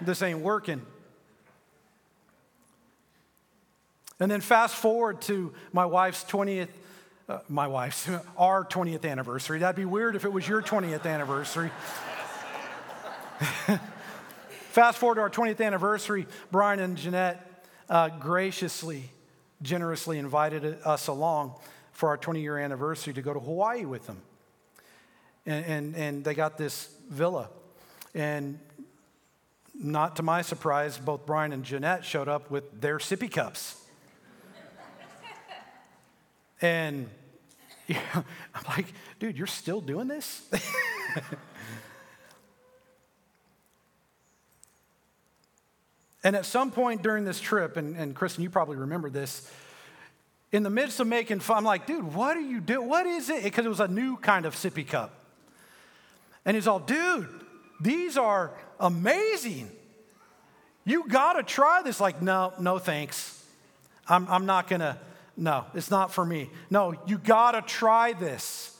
this 0.00 0.22
ain't 0.22 0.40
working. 0.40 0.82
And 4.18 4.30
then 4.30 4.40
fast 4.40 4.74
forward 4.74 5.20
to 5.22 5.52
my 5.72 5.86
wife's 5.86 6.24
20th 6.24 6.68
uh, 7.28 7.40
my 7.48 7.66
wife's, 7.66 8.08
our 8.38 8.64
20th 8.64 9.04
anniversary. 9.04 9.58
That'd 9.58 9.76
be 9.76 9.84
weird 9.84 10.16
if 10.16 10.24
it 10.24 10.32
was 10.32 10.46
your 10.46 10.62
20th 10.62 11.06
anniversary. 11.06 11.70
Fast 14.70 14.98
forward 14.98 15.16
to 15.16 15.22
our 15.22 15.30
20th 15.30 15.64
anniversary, 15.64 16.26
Brian 16.52 16.80
and 16.80 16.96
Jeanette 16.96 17.64
uh, 17.88 18.10
graciously, 18.10 19.10
generously 19.62 20.18
invited 20.18 20.78
us 20.84 21.06
along 21.08 21.54
for 21.92 22.10
our 22.10 22.16
20 22.16 22.40
year 22.40 22.58
anniversary 22.58 23.12
to 23.14 23.22
go 23.22 23.32
to 23.32 23.40
Hawaii 23.40 23.84
with 23.84 24.06
them. 24.06 24.18
And, 25.46 25.64
and, 25.64 25.96
and 25.96 26.24
they 26.24 26.34
got 26.34 26.58
this 26.58 26.94
villa. 27.10 27.48
And 28.14 28.58
not 29.74 30.16
to 30.16 30.22
my 30.22 30.42
surprise, 30.42 30.98
both 30.98 31.26
Brian 31.26 31.52
and 31.52 31.64
Jeanette 31.64 32.04
showed 32.04 32.28
up 32.28 32.50
with 32.50 32.80
their 32.80 32.98
sippy 32.98 33.30
cups. 33.30 33.82
And 36.60 37.08
yeah, 37.86 38.00
I'm 38.14 38.64
like, 38.68 38.86
dude, 39.18 39.38
you're 39.38 39.46
still 39.46 39.80
doing 39.80 40.08
this? 40.08 40.42
and 46.24 46.34
at 46.36 46.44
some 46.46 46.70
point 46.70 47.02
during 47.02 47.24
this 47.24 47.40
trip, 47.40 47.76
and, 47.76 47.96
and 47.96 48.14
Kristen, 48.14 48.42
you 48.42 48.50
probably 48.50 48.76
remember 48.76 49.10
this, 49.10 49.50
in 50.52 50.62
the 50.62 50.70
midst 50.70 51.00
of 51.00 51.06
making 51.06 51.40
fun, 51.40 51.58
I'm 51.58 51.64
like, 51.64 51.86
dude, 51.86 52.14
what 52.14 52.36
are 52.36 52.40
you 52.40 52.60
doing? 52.60 52.88
What 52.88 53.06
is 53.06 53.30
it? 53.30 53.42
Because 53.44 53.66
it 53.66 53.68
was 53.68 53.80
a 53.80 53.88
new 53.88 54.16
kind 54.16 54.46
of 54.46 54.54
sippy 54.54 54.86
cup. 54.86 55.12
And 56.44 56.54
he's 56.54 56.66
all, 56.66 56.78
dude, 56.78 57.28
these 57.80 58.16
are 58.16 58.52
amazing. 58.80 59.70
You 60.84 61.08
got 61.08 61.34
to 61.34 61.42
try 61.42 61.82
this. 61.82 62.00
Like, 62.00 62.22
no, 62.22 62.52
no 62.60 62.78
thanks. 62.78 63.44
I'm, 64.08 64.28
I'm 64.28 64.46
not 64.46 64.68
to. 64.80 64.96
No, 65.36 65.66
it's 65.74 65.90
not 65.90 66.12
for 66.12 66.24
me. 66.24 66.50
No, 66.70 66.94
you 67.06 67.18
gotta 67.18 67.62
try 67.62 68.14
this. 68.14 68.72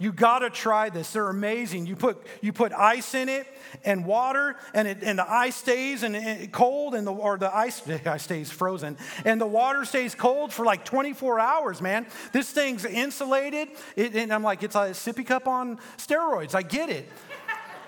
You 0.00 0.12
gotta 0.12 0.48
try 0.48 0.90
this. 0.90 1.12
They're 1.12 1.28
amazing. 1.28 1.86
You 1.86 1.96
put, 1.96 2.24
you 2.40 2.52
put 2.52 2.72
ice 2.72 3.14
in 3.14 3.28
it 3.28 3.46
and 3.84 4.04
water, 4.04 4.56
and, 4.72 4.86
it, 4.86 4.98
and 5.02 5.18
the 5.18 5.28
ice 5.28 5.56
stays 5.56 6.04
and, 6.04 6.14
and 6.14 6.52
cold, 6.52 6.94
and 6.94 7.04
the, 7.04 7.12
or 7.12 7.36
the 7.36 7.54
ice, 7.54 7.80
the 7.80 8.08
ice 8.08 8.22
stays 8.22 8.50
frozen, 8.50 8.96
and 9.24 9.40
the 9.40 9.46
water 9.46 9.84
stays 9.84 10.14
cold 10.14 10.52
for 10.52 10.64
like 10.64 10.84
24 10.84 11.40
hours, 11.40 11.82
man. 11.82 12.06
This 12.32 12.50
thing's 12.50 12.84
insulated. 12.84 13.68
It, 13.96 14.14
and 14.14 14.32
I'm 14.32 14.44
like, 14.44 14.62
it's 14.62 14.76
a 14.76 14.90
sippy 14.90 15.26
cup 15.26 15.48
on 15.48 15.78
steroids. 15.96 16.54
I 16.54 16.62
get 16.62 16.90
it. 16.90 17.08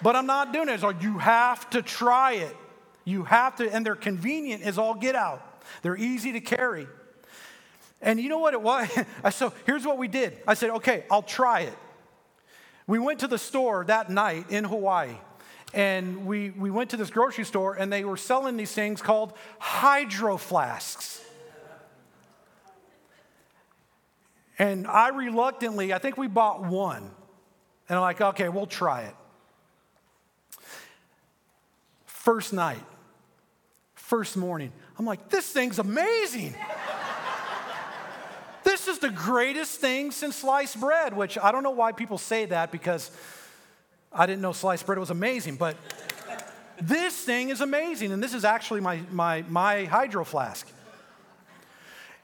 But 0.02 0.16
I'm 0.16 0.26
not 0.26 0.52
doing 0.52 0.68
it. 0.68 0.80
So 0.80 0.90
you 0.90 1.18
have 1.18 1.68
to 1.70 1.82
try 1.82 2.32
it. 2.32 2.56
You 3.04 3.24
have 3.24 3.56
to, 3.56 3.72
and 3.72 3.84
they're 3.84 3.94
convenient 3.94 4.62
as 4.62 4.78
all 4.78 4.94
get 4.94 5.14
out. 5.14 5.62
They're 5.82 5.96
easy 5.96 6.32
to 6.32 6.40
carry. 6.40 6.88
And 8.02 8.18
you 8.18 8.28
know 8.28 8.38
what 8.38 8.54
it 8.54 8.62
was? 8.62 8.88
so 9.30 9.52
here's 9.66 9.86
what 9.86 9.98
we 9.98 10.08
did. 10.08 10.38
I 10.46 10.54
said, 10.54 10.70
okay, 10.70 11.04
I'll 11.10 11.22
try 11.22 11.60
it. 11.60 11.78
We 12.86 12.98
went 12.98 13.20
to 13.20 13.28
the 13.28 13.38
store 13.38 13.84
that 13.86 14.10
night 14.10 14.50
in 14.50 14.64
Hawaii, 14.64 15.14
and 15.72 16.26
we, 16.26 16.50
we 16.50 16.70
went 16.70 16.90
to 16.90 16.96
this 16.96 17.10
grocery 17.10 17.44
store, 17.44 17.74
and 17.74 17.92
they 17.92 18.04
were 18.04 18.16
selling 18.16 18.56
these 18.56 18.72
things 18.72 19.00
called 19.00 19.32
hydro 19.58 20.36
flasks. 20.36 21.24
And 24.58 24.86
I 24.86 25.08
reluctantly, 25.08 25.94
I 25.94 25.98
think 25.98 26.18
we 26.18 26.26
bought 26.26 26.62
one. 26.62 27.10
And 27.88 27.96
I'm 27.96 28.02
like, 28.02 28.20
okay, 28.20 28.48
we'll 28.48 28.66
try 28.66 29.02
it. 29.02 29.14
First 32.04 32.52
night, 32.52 32.84
first 33.94 34.36
morning, 34.36 34.70
I'm 34.98 35.06
like, 35.06 35.30
this 35.30 35.50
thing's 35.50 35.78
amazing. 35.78 36.54
This 38.80 38.96
is 38.96 38.98
the 38.98 39.10
greatest 39.10 39.78
thing 39.78 40.10
since 40.10 40.36
sliced 40.36 40.80
bread, 40.80 41.14
which 41.14 41.36
I 41.36 41.52
don't 41.52 41.62
know 41.62 41.70
why 41.70 41.92
people 41.92 42.16
say 42.16 42.46
that 42.46 42.72
because 42.72 43.10
I 44.10 44.24
didn't 44.24 44.40
know 44.40 44.52
sliced 44.52 44.86
bread 44.86 44.98
was 44.98 45.10
amazing, 45.10 45.56
but 45.56 45.76
this 46.80 47.14
thing 47.14 47.50
is 47.50 47.60
amazing. 47.60 48.10
And 48.10 48.22
this 48.22 48.32
is 48.32 48.42
actually 48.42 48.80
my, 48.80 49.00
my, 49.12 49.44
my 49.50 49.84
hydro 49.84 50.24
flask. 50.24 50.66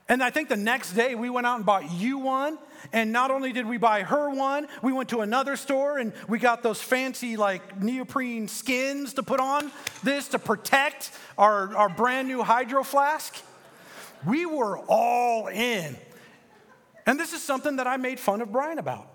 And 0.08 0.22
I 0.22 0.30
think 0.30 0.48
the 0.48 0.56
next 0.56 0.94
day 0.94 1.14
we 1.14 1.28
went 1.28 1.46
out 1.46 1.56
and 1.56 1.66
bought 1.66 1.90
you 1.92 2.16
one. 2.16 2.56
And 2.90 3.12
not 3.12 3.30
only 3.30 3.52
did 3.52 3.66
we 3.66 3.76
buy 3.76 4.04
her 4.04 4.30
one, 4.30 4.66
we 4.80 4.94
went 4.94 5.10
to 5.10 5.20
another 5.20 5.56
store 5.56 5.98
and 5.98 6.14
we 6.26 6.38
got 6.38 6.62
those 6.62 6.80
fancy 6.80 7.36
like 7.36 7.82
neoprene 7.82 8.48
skins 8.48 9.12
to 9.14 9.22
put 9.22 9.40
on 9.40 9.70
this 10.02 10.28
to 10.28 10.38
protect 10.38 11.10
our, 11.36 11.76
our 11.76 11.90
brand 11.90 12.28
new 12.28 12.42
hydro 12.42 12.82
flask. 12.82 13.36
We 14.26 14.46
were 14.46 14.78
all 14.88 15.48
in. 15.48 15.98
And 17.06 17.20
this 17.20 17.32
is 17.32 17.42
something 17.42 17.76
that 17.76 17.86
I 17.86 17.96
made 17.96 18.18
fun 18.18 18.40
of 18.40 18.50
Brian 18.50 18.78
about. 18.78 19.08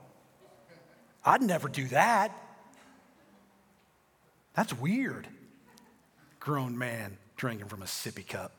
I'd 1.25 1.41
never 1.41 1.67
do 1.67 1.88
that. 1.89 2.32
That's 4.56 4.73
weird. 4.73 5.27
Grown 6.39 6.77
man 6.77 7.17
drinking 7.36 7.67
from 7.67 7.82
a 7.82 7.86
sippy 7.86 8.27
cup. 8.27 8.54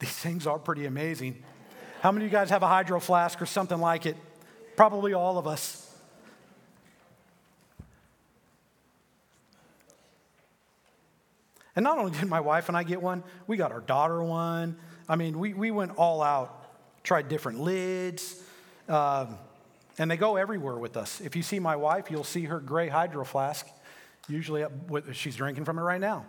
These 0.00 0.10
things 0.10 0.46
are 0.46 0.58
pretty 0.58 0.86
amazing. 0.86 1.42
How 2.00 2.12
many 2.12 2.26
of 2.26 2.32
you 2.32 2.36
guys 2.36 2.50
have 2.50 2.62
a 2.62 2.68
hydro 2.68 3.00
flask 3.00 3.40
or 3.40 3.46
something 3.46 3.78
like 3.78 4.04
it? 4.04 4.16
Probably 4.76 5.14
all 5.14 5.38
of 5.38 5.46
us. 5.46 5.80
And 11.76 11.84
not 11.84 11.98
only 11.98 12.12
did 12.12 12.28
my 12.28 12.40
wife 12.40 12.68
and 12.68 12.76
I 12.76 12.82
get 12.82 13.00
one, 13.00 13.24
we 13.46 13.56
got 13.56 13.72
our 13.72 13.80
daughter 13.80 14.22
one. 14.22 14.76
I 15.08 15.16
mean, 15.16 15.38
we, 15.38 15.52
we 15.52 15.70
went 15.70 15.96
all 15.96 16.22
out, 16.22 16.64
tried 17.02 17.28
different 17.28 17.60
lids, 17.60 18.42
um, 18.88 19.36
and 19.98 20.10
they 20.10 20.16
go 20.16 20.36
everywhere 20.36 20.76
with 20.76 20.96
us. 20.96 21.20
If 21.20 21.36
you 21.36 21.42
see 21.42 21.58
my 21.58 21.76
wife, 21.76 22.10
you'll 22.10 22.24
see 22.24 22.44
her 22.44 22.58
gray 22.58 22.88
hydro 22.88 23.24
flask. 23.24 23.66
Usually, 24.28 24.64
with, 24.88 25.14
she's 25.14 25.36
drinking 25.36 25.66
from 25.66 25.78
it 25.78 25.82
right 25.82 26.00
now. 26.00 26.24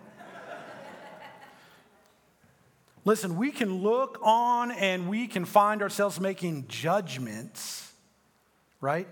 Listen, 3.05 3.37
we 3.37 3.51
can 3.51 3.81
look 3.81 4.19
on 4.21 4.71
and 4.71 5.07
we 5.07 5.27
can 5.27 5.45
find 5.45 5.81
ourselves 5.81 6.19
making 6.19 6.65
judgments, 6.67 7.93
right? 8.81 9.07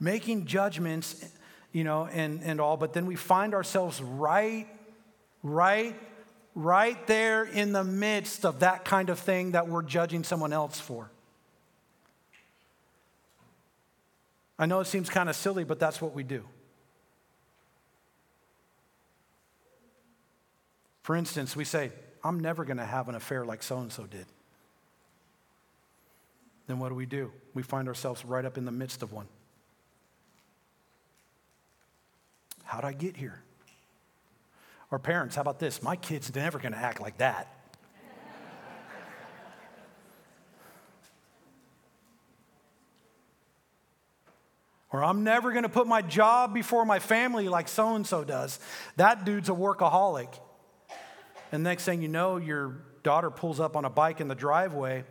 Making 0.00 0.46
judgments, 0.46 1.24
you 1.70 1.84
know, 1.84 2.06
and, 2.06 2.42
and 2.42 2.60
all, 2.60 2.76
but 2.76 2.92
then 2.92 3.06
we 3.06 3.14
find 3.14 3.54
ourselves 3.54 4.02
right, 4.02 4.66
right, 5.44 5.94
right 6.54 7.06
there 7.06 7.44
in 7.44 7.72
the 7.72 7.84
midst 7.84 8.44
of 8.44 8.60
that 8.60 8.84
kind 8.84 9.10
of 9.10 9.18
thing 9.18 9.52
that 9.52 9.68
we're 9.68 9.82
judging 9.82 10.24
someone 10.24 10.52
else 10.52 10.78
for. 10.78 11.10
I 14.58 14.66
know 14.66 14.80
it 14.80 14.86
seems 14.86 15.10
kind 15.10 15.28
of 15.28 15.36
silly, 15.36 15.64
but 15.64 15.80
that's 15.80 16.00
what 16.00 16.14
we 16.14 16.22
do. 16.22 16.44
For 21.02 21.16
instance, 21.16 21.56
we 21.56 21.64
say, 21.64 21.90
I'm 22.22 22.38
never 22.38 22.64
going 22.64 22.76
to 22.76 22.84
have 22.84 23.08
an 23.08 23.14
affair 23.14 23.44
like 23.44 23.62
so 23.62 23.78
and 23.78 23.92
so 23.92 24.04
did. 24.04 24.26
Then 26.68 26.78
what 26.78 26.90
do 26.90 26.94
we 26.94 27.06
do? 27.06 27.32
We 27.54 27.62
find 27.62 27.88
ourselves 27.88 28.24
right 28.24 28.44
up 28.44 28.56
in 28.56 28.64
the 28.64 28.70
midst 28.70 29.02
of 29.02 29.12
one. 29.12 29.26
How'd 32.64 32.84
I 32.84 32.92
get 32.92 33.16
here? 33.16 33.42
Or 34.92 34.98
parents, 34.98 35.36
how 35.36 35.40
about 35.40 35.58
this? 35.58 35.82
My 35.82 35.96
kid's 35.96 36.34
never 36.34 36.58
going 36.58 36.72
to 36.72 36.78
act 36.78 37.00
like 37.00 37.16
that. 37.16 37.56
or 44.92 45.02
I'm 45.02 45.24
never 45.24 45.52
going 45.52 45.62
to 45.62 45.70
put 45.70 45.86
my 45.86 46.02
job 46.02 46.52
before 46.52 46.84
my 46.84 46.98
family 46.98 47.48
like 47.48 47.68
so 47.68 47.94
and 47.94 48.06
so 48.06 48.22
does. 48.22 48.60
That 48.96 49.24
dude's 49.24 49.48
a 49.48 49.52
workaholic. 49.52 50.28
And 51.50 51.62
next 51.62 51.86
thing 51.86 52.02
you 52.02 52.08
know, 52.08 52.36
your 52.36 52.82
daughter 53.02 53.30
pulls 53.30 53.60
up 53.60 53.74
on 53.74 53.86
a 53.86 53.90
bike 53.90 54.20
in 54.20 54.28
the 54.28 54.34
driveway, 54.34 55.04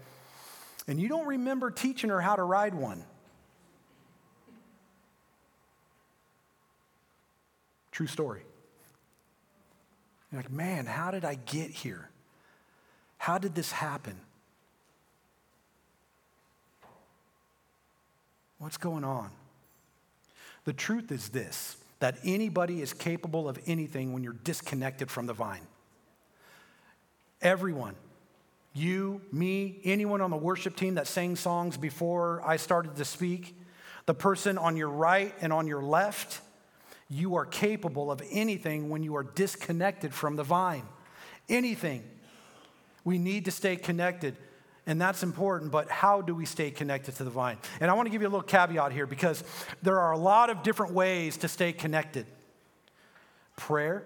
and 0.88 1.02
you 1.02 1.08
don't 1.08 1.26
remember 1.26 1.72
teaching 1.72 2.12
her 2.12 2.22
how 2.22 2.36
to 2.36 2.44
ride 2.44 2.76
one. 2.76 3.04
True 7.92 8.08
story. 8.08 8.44
You're 10.32 10.42
like, 10.42 10.52
man, 10.52 10.86
how 10.86 11.12
did 11.12 11.26
I 11.26 11.36
get 11.36 11.70
here? 11.70 12.10
How 13.18 13.38
did 13.38 13.54
this 13.54 13.72
happen? 13.72 14.16
What's 18.58 18.78
going 18.78 19.04
on? 19.04 19.32
The 20.66 20.74
truth 20.74 21.12
is 21.12 21.30
this 21.30 21.78
that 22.00 22.18
anybody 22.24 22.82
is 22.82 22.94
capable 22.94 23.48
of 23.48 23.60
anything 23.68 24.12
when 24.12 24.24
you're 24.24 24.34
disconnected 24.44 25.12
from 25.12 25.28
the 25.28 25.34
vine. 25.34 25.62
Everyone. 27.42 27.96
You, 28.74 29.22
me, 29.32 29.80
anyone 29.84 30.22
on 30.22 30.32
the 30.32 30.38
worship 30.38 30.76
team 30.76 30.96
that 30.96 31.06
sang 31.06 31.36
songs 31.36 31.78
before 31.78 32.42
I 32.44 32.56
started 32.56 32.96
to 32.96 33.06
speak, 33.06 33.56
the 34.06 34.14
person 34.14 34.58
on 34.58 34.78
your 34.78 34.90
right 34.90 35.34
and 35.42 35.54
on 35.54 35.68
your 35.68 35.84
left, 35.84 36.42
you 37.12 37.36
are 37.36 37.46
capable 37.46 38.10
of 38.10 38.22
anything 38.32 38.90
when 38.90 39.04
you 39.04 39.18
are 39.18 39.24
disconnected 39.24 40.14
from 40.14 40.38
the 40.38 40.44
vine. 40.44 40.88
Anything. 41.50 42.04
We 43.04 43.18
need 43.18 43.46
to 43.46 43.52
stay 43.52 43.76
connected, 43.76 44.38
and 44.88 45.02
that's 45.02 45.22
important, 45.22 45.72
but 45.72 45.90
how 45.90 46.22
do 46.22 46.34
we 46.34 46.46
stay 46.46 46.72
connected 46.72 47.16
to 47.16 47.26
the 47.26 47.30
vine? 47.30 47.58
And 47.82 47.92
I 47.92 47.96
want 47.96 48.06
to 48.06 48.12
give 48.12 48.22
you 48.22 48.30
a 48.30 48.30
little 48.30 48.42
caveat 48.42 48.94
here 48.94 49.06
because 49.06 49.44
there 49.82 50.00
are 50.00 50.14
a 50.14 50.18
lot 50.18 50.50
of 50.50 50.64
different 50.64 50.94
ways 50.94 51.36
to 51.38 51.50
stay 51.50 51.74
connected 51.74 52.26
prayer, 53.58 54.06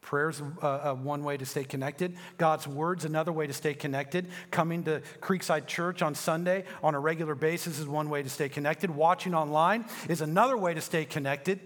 Prayer 0.00 0.32
uh, 0.62 0.66
uh, 0.66 0.94
one 0.94 1.22
way 1.24 1.36
to 1.36 1.44
stay 1.44 1.62
connected. 1.62 2.16
God's 2.38 2.66
word's 2.66 3.04
another 3.04 3.32
way 3.32 3.46
to 3.46 3.52
stay 3.52 3.74
connected. 3.74 4.28
Coming 4.50 4.82
to 4.84 5.02
Creekside 5.20 5.66
Church 5.66 6.02
on 6.02 6.14
Sunday 6.14 6.64
on 6.82 6.94
a 6.94 6.98
regular 6.98 7.34
basis 7.34 7.78
is 7.78 7.86
one 7.86 8.08
way 8.08 8.22
to 8.22 8.30
stay 8.30 8.48
connected. 8.48 8.90
Watching 8.90 9.34
online 9.34 9.84
is 10.08 10.20
another 10.20 10.56
way 10.56 10.72
to 10.72 10.80
stay 10.80 11.04
connected. 11.04 11.60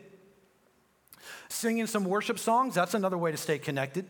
Singing 1.49 1.87
some 1.87 2.05
worship 2.05 2.39
songs, 2.39 2.75
that's 2.75 2.95
another 2.95 3.19
way 3.19 3.31
to 3.31 3.37
stay 3.37 3.59
connected. 3.59 4.07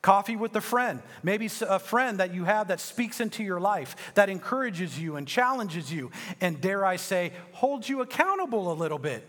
Coffee 0.00 0.36
with 0.36 0.54
a 0.54 0.60
friend, 0.60 1.02
maybe 1.24 1.50
a 1.68 1.78
friend 1.78 2.18
that 2.20 2.32
you 2.32 2.44
have 2.44 2.68
that 2.68 2.78
speaks 2.78 3.20
into 3.20 3.42
your 3.42 3.58
life, 3.58 3.96
that 4.14 4.28
encourages 4.28 4.98
you 4.98 5.16
and 5.16 5.26
challenges 5.26 5.92
you, 5.92 6.12
and 6.40 6.60
dare 6.60 6.84
I 6.84 6.96
say, 6.96 7.32
holds 7.52 7.88
you 7.88 8.00
accountable 8.00 8.70
a 8.70 8.74
little 8.74 8.98
bit. 8.98 9.28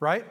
Right? 0.00 0.26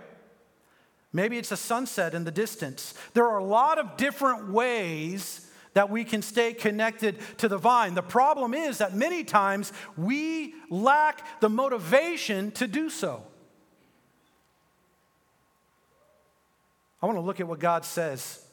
Maybe 1.14 1.38
it's 1.38 1.52
a 1.52 1.58
sunset 1.58 2.16
in 2.16 2.24
the 2.24 2.32
distance. 2.32 2.96
There 3.14 3.28
are 3.28 3.38
a 3.38 3.44
lot 3.44 3.78
of 3.78 3.98
different 3.98 4.50
ways 4.50 5.46
that 5.74 5.92
we 5.92 6.04
can 6.04 6.24
stay 6.24 6.54
connected 6.54 7.20
to 7.38 7.48
the 7.48 7.58
vine. 7.58 7.94
The 7.94 8.02
problem 8.02 8.56
is 8.56 8.80
that 8.80 8.96
many 8.96 9.24
times 9.24 9.72
we 9.96 10.56
lack 10.70 11.40
the 11.42 11.50
motivation 11.50 12.52
to 12.54 12.68
do 12.68 12.90
so. 12.90 13.24
I 17.02 17.06
want 17.06 17.18
to 17.18 17.22
look 17.22 17.40
at 17.40 17.48
what 17.48 17.60
God 17.60 17.86
says. 17.86 18.44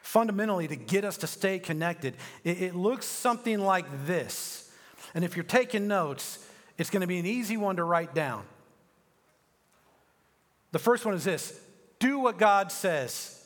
Fundamentally, 0.00 0.68
to 0.68 0.76
get 0.76 1.04
us 1.04 1.16
to 1.18 1.26
stay 1.26 1.58
connected, 1.58 2.14
it, 2.44 2.74
looks 2.74 3.06
something 3.06 3.58
like 3.58 3.86
this. 4.06 4.70
And 5.14 5.24
if 5.24 5.36
you're 5.36 5.44
taking 5.44 5.88
notes, 5.88 6.46
it's 6.78 6.90
going 6.90 7.00
to 7.00 7.06
be 7.06 7.18
an 7.18 7.26
easy 7.26 7.56
one 7.56 7.76
to 7.76 7.84
write 7.84 8.14
down. 8.14 8.44
The 10.72 10.78
first 10.78 11.04
one 11.04 11.14
is 11.14 11.24
this 11.24 11.58
do 11.98 12.18
what 12.18 12.38
God 12.38 12.70
says. 12.70 13.40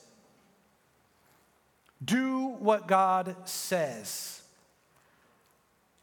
Do 2.05 2.49
what 2.59 2.87
God 2.87 3.37
says. 3.45 4.43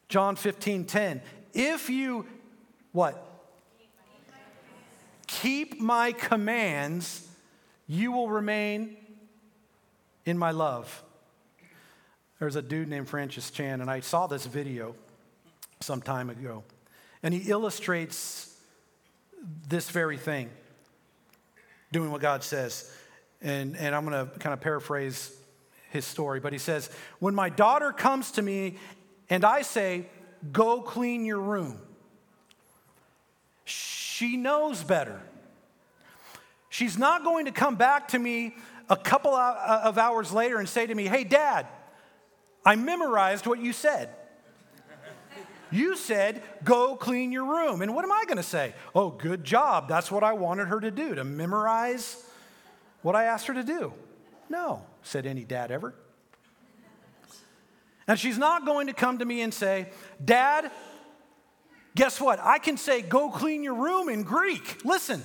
John 0.07 0.35
15, 0.35 0.85
10. 0.85 1.21
If 1.53 1.89
you, 1.89 2.27
what? 2.91 3.34
Keep 5.41 5.81
my 5.81 6.13
commands, 6.13 7.27
you 7.87 8.13
will 8.13 8.29
remain 8.29 8.95
in 10.25 10.37
my 10.37 10.51
love. 10.51 11.03
There's 12.39 12.55
a 12.55 12.61
dude 12.61 12.87
named 12.87 13.09
Francis 13.09 13.51
Chan, 13.51 13.81
and 13.81 13.89
I 13.89 13.99
saw 13.99 14.27
this 14.27 14.45
video 14.45 14.95
some 15.81 16.01
time 16.01 16.29
ago, 16.29 16.63
and 17.21 17.33
he 17.33 17.51
illustrates 17.51 18.57
this 19.67 19.89
very 19.89 20.17
thing 20.17 20.49
doing 21.91 22.11
what 22.11 22.21
God 22.21 22.41
says. 22.41 22.89
And, 23.41 23.75
and 23.75 23.93
I'm 23.93 24.05
going 24.05 24.25
to 24.27 24.39
kind 24.39 24.53
of 24.53 24.61
paraphrase 24.61 25.35
his 25.91 26.05
story, 26.05 26.39
but 26.39 26.53
he 26.53 26.59
says, 26.59 26.89
When 27.19 27.35
my 27.35 27.49
daughter 27.49 27.91
comes 27.91 28.31
to 28.31 28.41
me 28.41 28.77
and 29.29 29.43
I 29.43 29.63
say, 29.63 30.05
Go 30.53 30.81
clean 30.81 31.25
your 31.25 31.41
room, 31.41 31.77
knows 34.21 34.83
better. 34.83 35.21
She's 36.69 36.97
not 36.97 37.23
going 37.23 37.45
to 37.45 37.51
come 37.51 37.75
back 37.75 38.09
to 38.09 38.19
me 38.19 38.55
a 38.89 38.95
couple 38.95 39.33
uh, 39.33 39.81
of 39.83 39.97
hours 39.97 40.31
later 40.31 40.57
and 40.57 40.67
say 40.67 40.85
to 40.85 40.93
me, 40.93 41.05
Hey, 41.05 41.23
dad, 41.23 41.67
I 42.65 42.75
memorized 42.75 43.47
what 43.47 43.59
you 43.59 43.73
said. 43.73 44.09
You 45.71 45.97
said, 45.97 46.41
go 46.63 46.95
clean 46.95 47.31
your 47.31 47.45
room. 47.45 47.81
And 47.81 47.93
what 47.95 48.05
am 48.05 48.11
I 48.11 48.23
going 48.25 48.37
to 48.37 48.43
say? 48.43 48.73
Oh, 48.93 49.09
good 49.09 49.43
job. 49.43 49.89
That's 49.89 50.11
what 50.11 50.23
I 50.23 50.33
wanted 50.33 50.67
her 50.67 50.79
to 50.79 50.91
do, 50.91 51.15
to 51.15 51.23
memorize 51.23 52.23
what 53.01 53.15
I 53.15 53.25
asked 53.25 53.47
her 53.47 53.53
to 53.53 53.63
do. 53.63 53.91
No, 54.49 54.83
said 55.03 55.25
any 55.25 55.43
dad 55.43 55.71
ever. 55.71 55.93
And 58.07 58.19
she's 58.19 58.37
not 58.37 58.65
going 58.65 58.87
to 58.87 58.93
come 58.93 59.17
to 59.17 59.25
me 59.25 59.41
and 59.41 59.53
say, 59.53 59.89
Dad, 60.23 60.71
guess 61.95 62.19
what? 62.21 62.39
I 62.41 62.59
can 62.59 62.77
say, 62.77 63.01
go 63.01 63.29
clean 63.29 63.63
your 63.63 63.75
room 63.75 64.09
in 64.09 64.23
Greek. 64.23 64.83
Listen. 64.85 65.23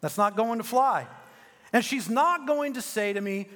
That's 0.00 0.18
not 0.18 0.36
going 0.36 0.58
to 0.58 0.64
fly. 0.64 1.06
And 1.72 1.82
she's 1.82 2.10
not 2.10 2.46
going 2.46 2.74
to 2.74 2.82
say 2.82 3.14
to 3.14 3.20
me, 3.20 3.48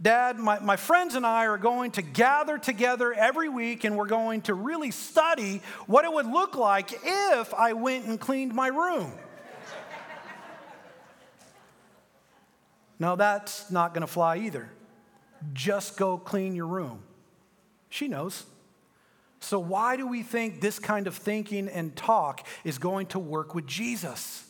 Dad, 0.00 0.38
my, 0.38 0.60
my 0.60 0.76
friends 0.76 1.14
and 1.14 1.26
I 1.26 1.46
are 1.46 1.58
going 1.58 1.90
to 1.92 2.02
gather 2.02 2.56
together 2.56 3.12
every 3.12 3.48
week 3.48 3.84
and 3.84 3.96
we're 3.96 4.06
going 4.06 4.42
to 4.42 4.54
really 4.54 4.90
study 4.92 5.60
what 5.86 6.04
it 6.04 6.12
would 6.12 6.26
look 6.26 6.56
like 6.56 6.92
if 7.04 7.52
I 7.52 7.72
went 7.72 8.06
and 8.06 8.18
cleaned 8.18 8.54
my 8.54 8.68
room. 8.68 9.12
no, 12.98 13.16
that's 13.16 13.70
not 13.70 13.92
going 13.92 14.02
to 14.02 14.12
fly 14.12 14.38
either. 14.38 14.70
Just 15.52 15.96
go 15.96 16.16
clean 16.16 16.54
your 16.54 16.66
room. 16.66 17.02
She 17.90 18.08
knows. 18.08 18.46
So, 19.40 19.58
why 19.58 19.96
do 19.96 20.06
we 20.06 20.22
think 20.22 20.60
this 20.60 20.78
kind 20.78 21.06
of 21.06 21.14
thinking 21.14 21.68
and 21.68 21.94
talk 21.94 22.46
is 22.64 22.78
going 22.78 23.06
to 23.08 23.18
work 23.18 23.54
with 23.54 23.66
Jesus? 23.66 24.44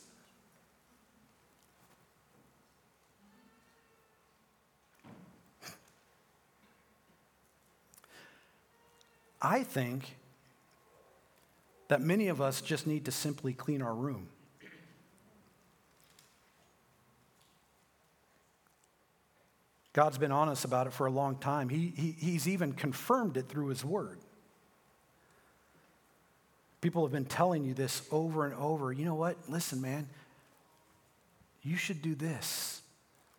I 9.41 9.63
think 9.63 10.17
that 11.89 12.01
many 12.01 12.29
of 12.29 12.41
us 12.41 12.61
just 12.61 12.87
need 12.87 13.05
to 13.05 13.13
simply 13.13 13.53
clean 13.53 13.83
our 13.83 13.95
room. 13.95 14.29
God's 19.93 20.19
been 20.19 20.33
honest 20.33 20.65
about 20.65 20.87
it 20.87 20.93
for 20.93 21.07
a 21.07 21.11
long 21.11 21.37
time. 21.37 21.69
He, 21.69 21.93
he, 21.97 22.13
he's 22.13 22.47
even 22.47 22.73
confirmed 22.73 23.37
it 23.37 23.49
through 23.49 23.69
His 23.69 23.85
Word. 23.85 24.19
People 26.81 27.03
have 27.03 27.13
been 27.13 27.25
telling 27.25 27.65
you 27.65 27.75
this 27.75 28.03
over 28.11 28.45
and 28.47 28.55
over. 28.55 28.93
You 28.93 29.05
know 29.05 29.15
what? 29.15 29.37
Listen, 29.49 29.81
man, 29.81 30.09
you 31.63 31.77
should 31.77 32.01
do 32.03 32.15
this 32.15 32.83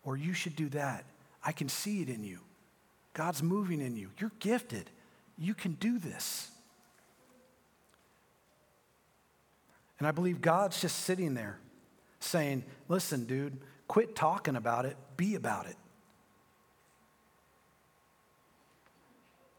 or 0.04 0.16
you 0.16 0.32
should 0.32 0.56
do 0.56 0.68
that. 0.70 1.04
I 1.44 1.52
can 1.52 1.68
see 1.68 2.02
it 2.02 2.08
in 2.08 2.22
you. 2.22 2.40
God's 3.14 3.42
moving 3.42 3.80
in 3.80 3.96
you. 3.96 4.10
You're 4.18 4.32
gifted. 4.40 4.90
You 5.38 5.54
can 5.54 5.72
do 5.72 5.98
this. 5.98 6.50
And 9.98 10.06
I 10.06 10.12
believe 10.12 10.40
God's 10.40 10.80
just 10.80 11.00
sitting 11.00 11.34
there 11.34 11.58
saying, 12.20 12.64
Listen, 12.88 13.24
dude, 13.24 13.56
quit 13.88 14.14
talking 14.14 14.56
about 14.56 14.84
it, 14.84 14.96
be 15.16 15.34
about 15.34 15.66
it. 15.66 15.76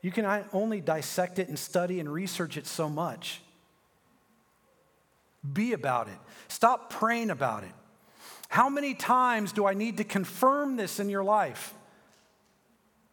You 0.02 0.12
can 0.12 0.46
only 0.52 0.82
dissect 0.82 1.38
it 1.38 1.48
and 1.48 1.58
study 1.58 2.00
and 2.00 2.12
research 2.12 2.58
it 2.58 2.66
so 2.66 2.90
much. 2.90 3.42
Be 5.54 5.74
about 5.74 6.08
it. 6.08 6.18
Stop 6.48 6.90
praying 6.92 7.30
about 7.30 7.64
it. 7.64 7.72
How 8.50 8.70
many 8.70 8.94
times 8.94 9.54
do 9.54 9.66
I 9.66 9.74
need 9.74 9.98
to 9.98 10.04
confirm 10.04 10.76
this 10.76 11.00
in 11.00 11.10
your 11.10 11.24
life? 11.24 11.74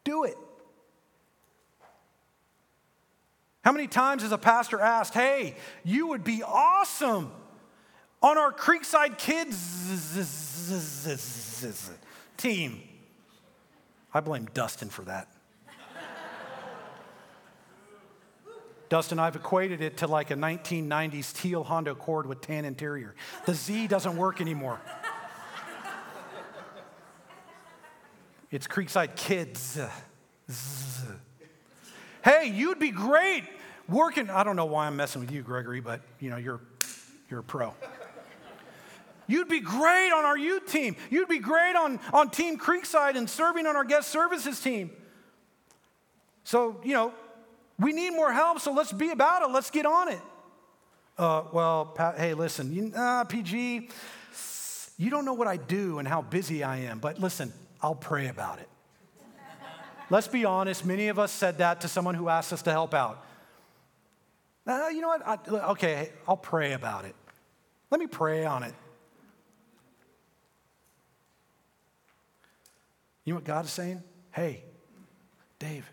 Do 0.05 0.25
it. 0.25 0.37
How 3.65 3.73
many 3.73 3.87
times 3.87 4.23
has 4.23 4.33
a 4.33 4.39
pastor 4.39 4.81
asked, 4.81 5.15
hey, 5.15 5.55
you 5.85 6.09
would 6.09 6.25
be 6.25 6.43
awesome 6.43 7.31
on 8.23 8.39
our 8.39 8.53
Creekside 8.53 9.19
Kids 9.19 9.57
team? 12.37 12.83
I 14.13 14.21
blame 14.21 14.49
Dustin 14.55 14.89
for 14.89 15.03
that. 15.03 15.29
Dustin, 18.89 19.19
I've 19.19 19.37
equated 19.37 19.81
it 19.83 19.99
to 19.99 20.07
like 20.07 20.31
a 20.31 20.35
1990s 20.35 21.33
teal 21.35 21.63
Honda 21.65 21.91
Accord 21.91 22.27
with 22.27 22.41
tan 22.41 22.65
interior. 22.65 23.15
The 23.45 23.55
Z 23.55 23.89
doesn't 23.89 24.17
work 24.17 24.41
anymore. 24.41 24.81
It's 28.51 28.67
Creekside 28.67 29.15
Kids. 29.15 29.79
Hey, 32.25 32.47
you'd 32.47 32.79
be 32.79 32.91
great 32.91 33.45
working. 33.89 34.31
I 34.31 34.43
don't 34.43 34.57
know 34.57 34.65
why 34.65 34.87
I'm 34.87 34.97
messing 34.97 35.21
with 35.21 35.31
you, 35.31 35.43
Gregory, 35.43 35.81
but 35.81 36.01
you 36.19 36.31
know, 36.31 36.39
you're, 36.39 36.61
you're 37.31 37.41
a 37.41 37.45
pro. 37.45 37.75
You'd 39.27 39.49
be 39.49 39.61
great 39.61 40.11
on 40.11 40.25
our 40.25 40.39
youth 40.39 40.67
team. 40.73 40.97
You'd 41.11 41.29
be 41.29 41.39
great 41.39 41.77
on, 41.77 42.01
on 42.15 42.31
Team 42.31 42.59
Creekside 42.59 43.17
and 43.17 43.29
serving 43.29 43.67
on 43.67 43.77
our 43.77 43.85
guest 43.85 44.09
services 44.09 44.59
team. 44.59 44.91
So, 46.45 46.81
you 46.83 46.95
know, 46.95 47.13
we 47.79 47.93
need 47.93 48.11
more 48.11 48.33
help, 48.33 48.61
so 48.61 48.73
let's 48.73 48.93
be 48.93 49.11
about 49.11 49.43
it. 49.43 49.53
Let's 49.53 49.71
get 49.71 49.87
on 49.87 50.09
it. 50.09 50.21
Uh, 51.17 51.45
well, 51.53 51.87
Pat, 51.87 52.19
hey, 52.19 52.35
listen, 52.35 52.73
you, 52.73 52.93
uh, 52.95 53.25
PG, 53.25 53.89
you 54.99 55.11
don't 55.11 55.25
know 55.25 55.35
what 55.35 55.49
I 55.49 55.57
do 55.57 55.99
and 55.99 56.07
how 56.07 56.23
busy 56.23 56.63
I 56.63 56.79
am, 56.79 56.99
but 56.99 57.21
listen, 57.21 57.53
I'll 57.81 57.95
pray 57.95 58.29
about 58.29 58.59
it. 58.59 58.69
Let's 60.11 60.29
be 60.29 60.45
honest, 60.45 60.87
many 60.87 61.09
of 61.09 61.19
us 61.19 61.33
said 61.33 61.59
that 61.59 61.83
to 61.83 61.89
someone 61.89 62.15
who 62.15 62.29
asked 62.29 62.53
us 62.53 62.63
to 62.63 62.71
help 62.71 62.95
out. 62.95 63.25
Uh, 64.67 64.89
you 64.89 65.01
know 65.01 65.09
what? 65.09 65.27
I, 65.27 65.39
okay, 65.71 66.11
I'll 66.27 66.37
pray 66.37 66.73
about 66.73 67.05
it. 67.05 67.15
Let 67.91 68.01
me 68.01 68.07
pray 68.07 68.45
on 68.45 68.63
it. 68.63 68.75
You 73.25 73.35
know 73.35 73.39
what 73.39 73.45
God 73.45 73.67
is 73.67 73.71
saying? 73.71 74.03
Hey, 74.31 74.63
Dave, 75.59 75.91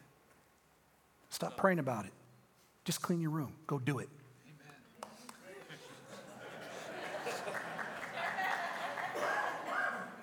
stop 1.36 1.58
praying 1.58 1.80
about 1.80 2.06
it. 2.06 2.14
Just 2.86 3.02
clean 3.02 3.20
your 3.20 3.32
room. 3.32 3.54
Go 3.68 3.78
do 3.78 4.00
it. 4.00 4.10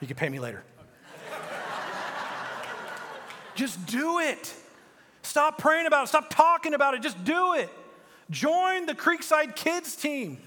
You 0.01 0.09
can 0.09 0.17
pay 0.17 0.31
me 0.31 0.41
later. 0.41 0.65
Just 3.55 3.85
do 3.87 4.19
it. 4.19 4.53
Stop 5.21 5.59
praying 5.59 5.87
about 5.87 6.05
it. 6.05 6.09
Stop 6.09 6.31
talking 6.31 6.73
about 6.75 6.95
it. 6.95 7.03
Just 7.03 7.23
do 7.23 7.53
it. 7.55 7.69
Join 8.31 8.87
the 8.87 8.95
Creekside 8.95 9.55
Kids 9.55 9.95
team. 9.95 10.39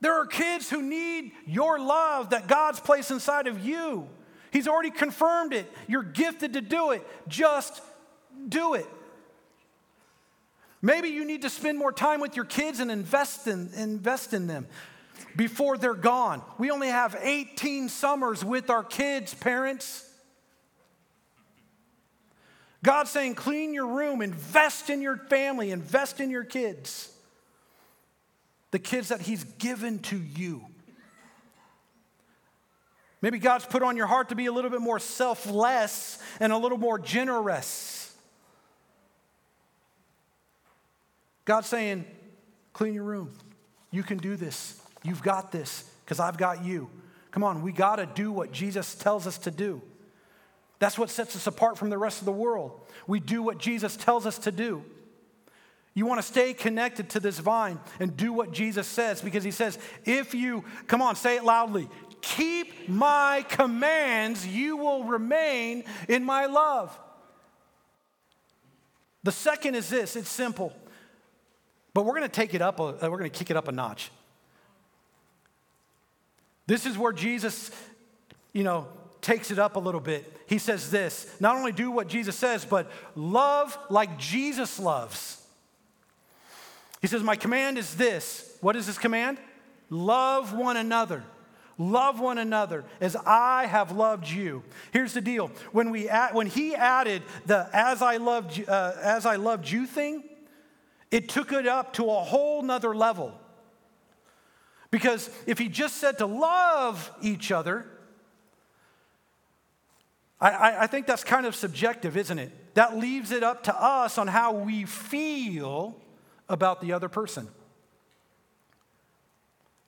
There 0.00 0.14
are 0.14 0.24
kids 0.24 0.70
who 0.70 0.80
need 0.80 1.32
your 1.44 1.80
love 1.80 2.30
that 2.30 2.46
God's 2.46 2.78
placed 2.78 3.10
inside 3.10 3.48
of 3.48 3.66
you. 3.66 4.08
He's 4.52 4.68
already 4.68 4.92
confirmed 4.92 5.52
it. 5.52 5.70
You're 5.88 6.04
gifted 6.04 6.52
to 6.52 6.60
do 6.60 6.92
it. 6.92 7.04
Just 7.26 7.82
do 8.48 8.74
it. 8.74 8.86
Maybe 10.80 11.08
you 11.08 11.24
need 11.24 11.42
to 11.42 11.50
spend 11.50 11.78
more 11.78 11.92
time 11.92 12.20
with 12.20 12.36
your 12.36 12.44
kids 12.44 12.80
and 12.80 12.90
invest 12.90 13.46
in, 13.46 13.70
invest 13.76 14.32
in 14.32 14.46
them 14.46 14.66
before 15.36 15.76
they're 15.76 15.94
gone. 15.94 16.42
We 16.58 16.70
only 16.70 16.88
have 16.88 17.16
18 17.20 17.88
summers 17.88 18.44
with 18.44 18.70
our 18.70 18.84
kids, 18.84 19.34
parents. 19.34 20.04
God's 22.84 23.10
saying, 23.10 23.34
clean 23.34 23.74
your 23.74 23.88
room, 23.88 24.22
invest 24.22 24.88
in 24.88 25.02
your 25.02 25.16
family, 25.16 25.72
invest 25.72 26.20
in 26.20 26.30
your 26.30 26.44
kids. 26.44 27.12
The 28.70 28.78
kids 28.78 29.08
that 29.08 29.20
He's 29.20 29.42
given 29.44 29.98
to 30.00 30.16
you. 30.16 30.64
Maybe 33.20 33.40
God's 33.40 33.66
put 33.66 33.82
on 33.82 33.96
your 33.96 34.06
heart 34.06 34.28
to 34.28 34.36
be 34.36 34.46
a 34.46 34.52
little 34.52 34.70
bit 34.70 34.80
more 34.80 35.00
selfless 35.00 36.22
and 36.38 36.52
a 36.52 36.56
little 36.56 36.78
more 36.78 37.00
generous. 37.00 37.87
God's 41.48 41.66
saying, 41.66 42.04
clean 42.74 42.92
your 42.92 43.04
room. 43.04 43.32
You 43.90 44.02
can 44.02 44.18
do 44.18 44.36
this. 44.36 44.78
You've 45.02 45.22
got 45.22 45.50
this 45.50 45.90
because 46.04 46.20
I've 46.20 46.36
got 46.36 46.62
you. 46.62 46.90
Come 47.30 47.42
on, 47.42 47.62
we 47.62 47.72
got 47.72 47.96
to 47.96 48.04
do 48.04 48.30
what 48.30 48.52
Jesus 48.52 48.94
tells 48.94 49.26
us 49.26 49.38
to 49.38 49.50
do. 49.50 49.80
That's 50.78 50.98
what 50.98 51.08
sets 51.08 51.34
us 51.36 51.46
apart 51.46 51.78
from 51.78 51.88
the 51.88 51.96
rest 51.96 52.20
of 52.20 52.26
the 52.26 52.32
world. 52.32 52.78
We 53.06 53.18
do 53.18 53.42
what 53.42 53.56
Jesus 53.56 53.96
tells 53.96 54.26
us 54.26 54.36
to 54.40 54.52
do. 54.52 54.84
You 55.94 56.04
want 56.04 56.20
to 56.20 56.26
stay 56.26 56.52
connected 56.52 57.08
to 57.10 57.20
this 57.20 57.38
vine 57.38 57.80
and 57.98 58.14
do 58.14 58.30
what 58.34 58.52
Jesus 58.52 58.86
says 58.86 59.22
because 59.22 59.42
he 59.42 59.50
says, 59.50 59.78
if 60.04 60.34
you, 60.34 60.64
come 60.86 61.00
on, 61.00 61.16
say 61.16 61.36
it 61.36 61.44
loudly, 61.44 61.88
keep 62.20 62.90
my 62.90 63.42
commands, 63.48 64.46
you 64.46 64.76
will 64.76 65.04
remain 65.04 65.84
in 66.10 66.24
my 66.24 66.44
love. 66.44 66.96
The 69.22 69.32
second 69.32 69.76
is 69.76 69.88
this 69.88 70.14
it's 70.14 70.28
simple, 70.28 70.74
but 71.98 72.04
we're 72.04 72.14
going 72.14 72.22
to 72.22 72.28
take 72.28 72.54
it 72.54 72.62
up, 72.62 72.78
a, 72.78 72.92
we're 73.10 73.18
going 73.18 73.28
to 73.28 73.28
kick 73.28 73.50
it 73.50 73.56
up 73.56 73.66
a 73.66 73.72
notch. 73.72 74.12
This 76.64 76.86
is 76.86 76.96
where 76.96 77.12
Jesus, 77.12 77.72
you 78.52 78.62
know, 78.62 78.86
takes 79.20 79.50
it 79.50 79.58
up 79.58 79.74
a 79.74 79.80
little 79.80 80.00
bit. 80.00 80.32
He 80.46 80.58
says 80.58 80.92
this 80.92 81.28
not 81.40 81.56
only 81.56 81.72
do 81.72 81.90
what 81.90 82.06
Jesus 82.06 82.36
says, 82.36 82.64
but 82.64 82.88
love 83.16 83.76
like 83.90 84.16
Jesus 84.16 84.78
loves. 84.78 85.44
He 87.02 87.08
says, 87.08 87.24
My 87.24 87.34
command 87.34 87.78
is 87.78 87.96
this. 87.96 88.56
What 88.60 88.76
is 88.76 88.86
his 88.86 88.96
command? 88.96 89.38
Love 89.90 90.52
one 90.52 90.76
another. 90.76 91.24
Love 91.78 92.20
one 92.20 92.38
another 92.38 92.84
as 93.00 93.16
I 93.16 93.66
have 93.66 93.90
loved 93.90 94.28
you. 94.28 94.62
Here's 94.92 95.14
the 95.14 95.20
deal: 95.20 95.50
when 95.72 95.90
we 95.90 96.08
add, 96.08 96.32
when 96.32 96.46
he 96.46 96.76
added 96.76 97.24
the 97.46 97.68
"as 97.72 98.02
I 98.02 98.18
loved 98.18 98.68
uh, 98.68 98.92
as 99.02 99.26
I 99.26 99.34
loved 99.34 99.68
you" 99.68 99.84
thing, 99.84 100.22
it 101.10 101.28
took 101.28 101.52
it 101.52 101.66
up 101.66 101.94
to 101.94 102.04
a 102.10 102.20
whole 102.20 102.62
nother 102.62 102.94
level. 102.94 103.32
Because 104.90 105.30
if 105.46 105.58
he 105.58 105.68
just 105.68 105.96
said 105.96 106.18
to 106.18 106.26
love 106.26 107.10
each 107.20 107.52
other, 107.52 107.86
I, 110.40 110.84
I, 110.84 110.86
think 110.86 111.06
that's 111.06 111.24
kind 111.24 111.46
of 111.46 111.54
subjective, 111.54 112.16
isn't 112.16 112.38
it? 112.38 112.74
That 112.74 112.96
leaves 112.96 113.32
it 113.32 113.42
up 113.42 113.64
to 113.64 113.74
us 113.74 114.18
on 114.18 114.28
how 114.28 114.52
we 114.52 114.84
feel 114.84 115.96
about 116.48 116.80
the 116.80 116.92
other 116.92 117.08
person. 117.08 117.48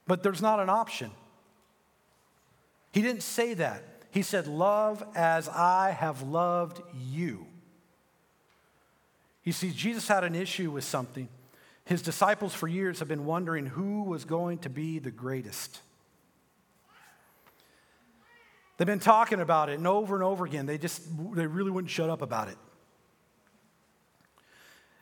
But 0.07 0.23
there's 0.23 0.41
not 0.41 0.59
an 0.59 0.69
option. 0.69 1.11
He 2.91 3.01
didn't 3.01 3.23
say 3.23 3.53
that. 3.53 3.83
He 4.11 4.23
said, 4.23 4.45
Love 4.45 5.03
as 5.15 5.47
I 5.47 5.91
have 5.91 6.21
loved 6.21 6.81
you. 7.09 7.47
You 9.43 9.51
see, 9.51 9.71
Jesus 9.71 10.07
had 10.07 10.23
an 10.23 10.35
issue 10.35 10.71
with 10.71 10.83
something. 10.83 11.27
His 11.85 12.01
disciples 12.01 12.53
for 12.53 12.67
years 12.67 12.99
have 12.99 13.07
been 13.07 13.25
wondering 13.25 13.65
who 13.65 14.03
was 14.03 14.23
going 14.23 14.59
to 14.59 14.69
be 14.69 14.99
the 14.99 15.11
greatest. 15.11 15.81
They've 18.77 18.87
been 18.87 18.99
talking 18.99 19.39
about 19.39 19.69
it 19.69 19.77
and 19.77 19.87
over 19.87 20.15
and 20.15 20.23
over 20.23 20.45
again. 20.45 20.65
They 20.65 20.77
just, 20.77 21.03
they 21.35 21.45
really 21.45 21.71
wouldn't 21.71 21.91
shut 21.91 22.09
up 22.09 22.21
about 22.21 22.47
it. 22.47 22.57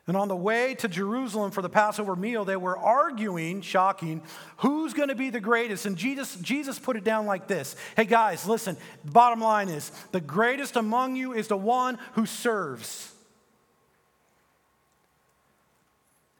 And 0.08 0.18
on 0.18 0.28
the 0.28 0.36
way 0.36 0.74
to 0.76 0.88
Jerusalem 0.88 1.52
for 1.52 1.62
the 1.62 1.70
Passover 1.70 2.16
meal, 2.16 2.44
they 2.44 2.56
were 2.56 2.76
arguing, 2.76 3.62
shocking, 3.62 4.24
who's 4.58 4.96
going 4.96 5.10
to 5.10 5.16
be 5.16 5.30
the 5.30 5.40
greatest. 5.40 5.86
And 5.86 5.96
Jesus, 5.96 6.36
Jesus 6.38 6.80
put 6.80 6.98
it 6.98 7.04
down 7.04 7.28
like 7.28 7.48
this 7.48 7.76
Hey, 7.96 8.06
guys, 8.06 8.48
listen, 8.48 8.76
bottom 9.06 9.40
line 9.40 9.70
is 9.70 9.92
the 10.12 10.20
greatest 10.20 10.76
among 10.76 11.16
you 11.16 11.34
is 11.34 11.48
the 11.48 11.58
one 11.58 12.00
who 12.14 12.26
serves. 12.26 13.14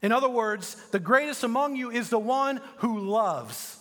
In 0.02 0.12
other 0.12 0.30
words, 0.30 0.76
the 0.92 1.00
greatest 1.00 1.44
among 1.44 1.76
you 1.76 1.92
is 1.92 2.10
the 2.10 2.20
one 2.20 2.62
who 2.78 3.00
loves. 3.00 3.78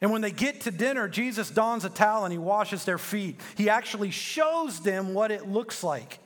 And 0.00 0.10
when 0.10 0.22
they 0.22 0.30
get 0.30 0.62
to 0.62 0.70
dinner, 0.70 1.08
Jesus 1.08 1.50
dons 1.50 1.84
a 1.84 1.90
towel 1.90 2.24
and 2.24 2.32
he 2.32 2.38
washes 2.38 2.84
their 2.84 2.98
feet. 2.98 3.40
He 3.56 3.68
actually 3.68 4.10
shows 4.10 4.80
them 4.80 5.12
what 5.12 5.30
it 5.30 5.48
looks 5.48 5.82
like. 5.82 6.18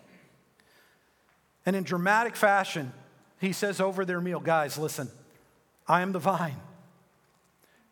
And 1.66 1.74
in 1.74 1.82
dramatic 1.82 2.36
fashion, 2.36 2.92
he 3.40 3.52
says 3.52 3.80
over 3.80 4.04
their 4.04 4.20
meal, 4.20 4.40
Guys, 4.40 4.78
listen, 4.78 5.08
I 5.88 6.02
am 6.02 6.12
the 6.12 6.18
vine. 6.18 6.60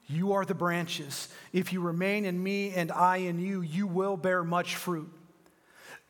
You 0.07 0.33
are 0.33 0.45
the 0.45 0.55
branches. 0.55 1.29
If 1.53 1.73
you 1.73 1.81
remain 1.81 2.25
in 2.25 2.41
me 2.41 2.73
and 2.75 2.93
I 2.93 3.19
in 3.19 3.41
you, 3.41 3.63
you 3.63 3.87
will 3.87 4.17
bear 4.17 4.45
much 4.45 4.77
fruit. 4.77 5.11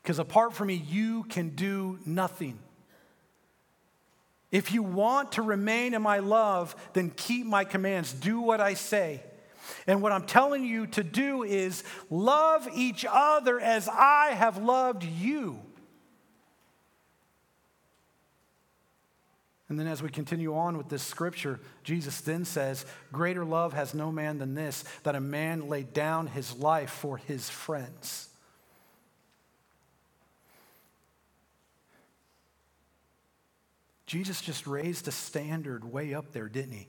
Because 0.03 0.19
apart 0.19 0.53
from 0.53 0.67
me, 0.67 0.73
you 0.73 1.23
can 1.23 1.49
do 1.49 1.97
nothing. 2.05 2.59
If 4.51 4.73
you 4.73 4.83
want 4.83 5.31
to 5.33 5.41
remain 5.41 5.93
in 5.93 6.01
my 6.01 6.19
love, 6.19 6.75
then 6.91 7.09
keep 7.09 7.45
my 7.45 7.63
commands. 7.63 8.11
Do 8.11 8.41
what 8.41 8.59
I 8.59 8.75
say. 8.75 9.23
And 9.87 10.01
what 10.01 10.11
I'm 10.11 10.25
telling 10.25 10.65
you 10.65 10.87
to 10.87 11.03
do 11.03 11.43
is 11.43 11.83
love 12.09 12.67
each 12.75 13.05
other 13.09 13.59
as 13.59 13.87
I 13.87 14.31
have 14.35 14.57
loved 14.57 15.03
you. 15.03 15.59
And 19.69 19.79
then, 19.79 19.87
as 19.87 20.03
we 20.03 20.09
continue 20.09 20.55
on 20.55 20.77
with 20.77 20.89
this 20.89 21.01
scripture, 21.01 21.59
Jesus 21.83 22.21
then 22.21 22.45
says, 22.45 22.85
Greater 23.11 23.45
love 23.45 23.73
has 23.73 23.93
no 23.93 24.11
man 24.11 24.37
than 24.37 24.53
this, 24.53 24.83
that 25.03 25.15
a 25.15 25.21
man 25.21 25.69
laid 25.69 25.93
down 25.93 26.27
his 26.27 26.55
life 26.57 26.91
for 26.91 27.17
his 27.17 27.49
friends. 27.49 28.29
Jesus 34.05 34.41
just 34.41 34.67
raised 34.67 35.05
the 35.05 35.11
standard 35.11 35.85
way 35.91 36.13
up 36.13 36.31
there, 36.33 36.49
didn't 36.49 36.73
he? 36.73 36.87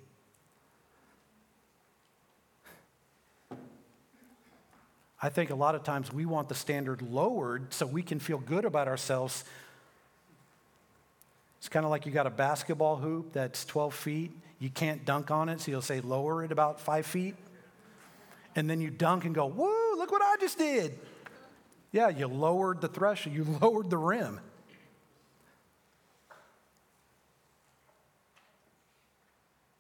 I 5.23 5.31
think 5.31 5.49
a 5.49 5.55
lot 5.55 5.75
of 5.75 5.85
times 5.85 6.13
we 6.13 6.27
want 6.27 6.51
the 6.51 6.55
standard 6.55 7.01
lowered 7.01 7.73
so 7.73 7.87
we 7.87 8.03
can 8.03 8.19
feel 8.19 8.37
good 8.37 8.67
about 8.67 8.89
ourselves. 8.89 9.45
It's 11.59 11.69
kind 11.71 11.87
of 11.87 11.91
like 11.91 12.05
you 12.05 12.13
got 12.13 12.27
a 12.27 12.31
basketball 12.31 12.97
hoop 12.97 13.33
that's 13.33 13.65
12 13.65 13.95
feet. 13.95 14.33
You 14.59 14.69
can't 14.69 15.05
dunk 15.07 15.31
on 15.31 15.49
it, 15.49 15.63
so 15.63 15.71
you'll 15.71 15.81
say 15.81 16.03
lower 16.03 16.45
it 16.45 16.53
about 16.53 16.79
five 16.79 17.07
feet. 17.07 17.37
And 18.55 18.69
then 18.69 18.83
you 18.83 18.91
dunk 18.91 19.25
and 19.25 19.35
go, 19.35 19.47
whoa, 19.47 19.97
look 19.97 20.13
what 20.13 20.21
I 20.21 20.37
just 20.41 20.59
did. 20.59 20.99
Yeah, 21.91 22.11
you 22.11 22.27
lowered 22.27 22.83
the 22.83 22.89
threshold, 22.89 23.35
you 23.35 23.45
lowered 23.63 23.89
the 23.89 23.97
rim. 23.97 24.41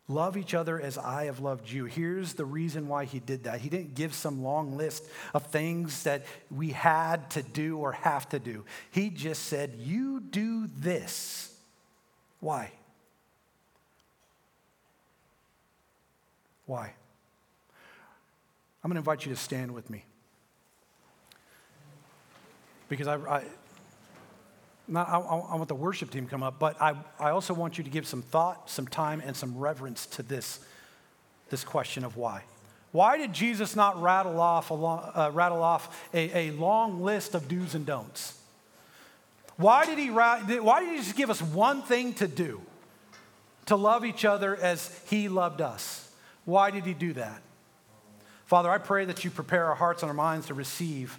Love 0.07 0.37
each 0.37 0.53
other 0.53 0.79
as 0.79 0.99
I 0.99 1.25
have 1.25 1.41
loved 1.41 1.71
you. 1.71 1.87
Here's 1.87 2.35
the 2.35 2.45
reason 2.45 2.89
why 2.89 3.07
he 3.07 3.21
did 3.21 3.45
that. 3.45 3.61
He 3.61 3.71
didn't 3.71 3.95
give 3.95 4.13
some 4.13 4.43
long 4.43 4.77
list 4.77 5.05
of 5.33 5.47
things 5.47 6.03
that 6.03 6.27
we 6.51 6.71
had 6.71 7.31
to 7.31 7.43
do 7.43 7.79
or 7.79 7.93
have 7.93 8.29
to 8.29 8.39
do. 8.39 8.65
He 8.91 9.09
just 9.09 9.45
said, 9.45 9.75
You 9.79 10.21
do 10.21 10.69
this. 10.77 11.55
Why? 12.41 12.71
Why? 16.67 16.93
I'm 18.83 18.91
going 18.91 18.97
to 18.97 18.99
invite 18.99 19.25
you 19.25 19.33
to 19.33 19.41
stand 19.41 19.73
with 19.73 19.89
me. 19.89 20.05
Because 22.91 23.09
I, 23.09 23.17
I 23.17 23.45
I, 24.95 25.01
I, 25.01 25.57
want 25.57 25.68
the 25.68 25.74
worship 25.74 26.11
team 26.11 26.24
to 26.24 26.30
come 26.30 26.43
up, 26.43 26.59
but 26.59 26.80
I, 26.80 26.95
I 27.18 27.30
also 27.30 27.55
want 27.55 27.78
you 27.78 27.85
to 27.85 27.91
give 27.91 28.07
some 28.07 28.22
thought, 28.22 28.68
some 28.68 28.87
time, 28.87 29.22
and 29.24 29.35
some 29.35 29.57
reverence 29.57 30.07
to 30.07 30.22
this, 30.22 30.61
this 31.49 31.64
question 31.64 32.05
of 32.05 32.16
why. 32.16 32.43
Why 32.93 33.16
did 33.16 33.32
Jesus 33.32 33.74
not 33.74 34.01
rattle 34.01 34.41
off 34.41 34.70
a 34.70 34.74
long, 34.74 35.11
uh, 35.14 35.30
rattle 35.32 35.62
off 35.62 36.09
a, 36.12 36.51
a 36.51 36.51
long 36.53 37.03
list 37.03 37.35
of 37.35 37.49
do's 37.49 37.74
and 37.74 37.87
don'ts? 37.87 38.39
Why 39.57 39.87
did, 39.87 39.99
he, 39.99 40.11
why 40.11 40.80
did 40.80 40.91
he 40.91 40.97
just 40.97 41.16
give 41.16 41.30
us 41.30 41.41
one 41.41 41.82
thing 41.82 42.14
to 42.14 42.28
do? 42.28 42.61
To 43.66 43.76
love 43.76 44.05
each 44.05 44.24
other 44.24 44.55
as 44.55 45.01
he 45.09 45.28
loved 45.28 45.61
us. 45.61 46.11
Why 46.45 46.70
did 46.70 46.85
he 46.85 46.93
do 46.93 47.14
that? 47.14 47.41
Father, 48.47 48.70
I 48.70 48.78
pray 48.78 49.07
that 49.07 49.24
you 49.24 49.30
prepare 49.30 49.66
our 49.66 49.74
hearts 49.74 50.03
and 50.03 50.11
our 50.11 50.14
minds 50.14 50.47
to 50.49 50.55
receive 50.55 51.18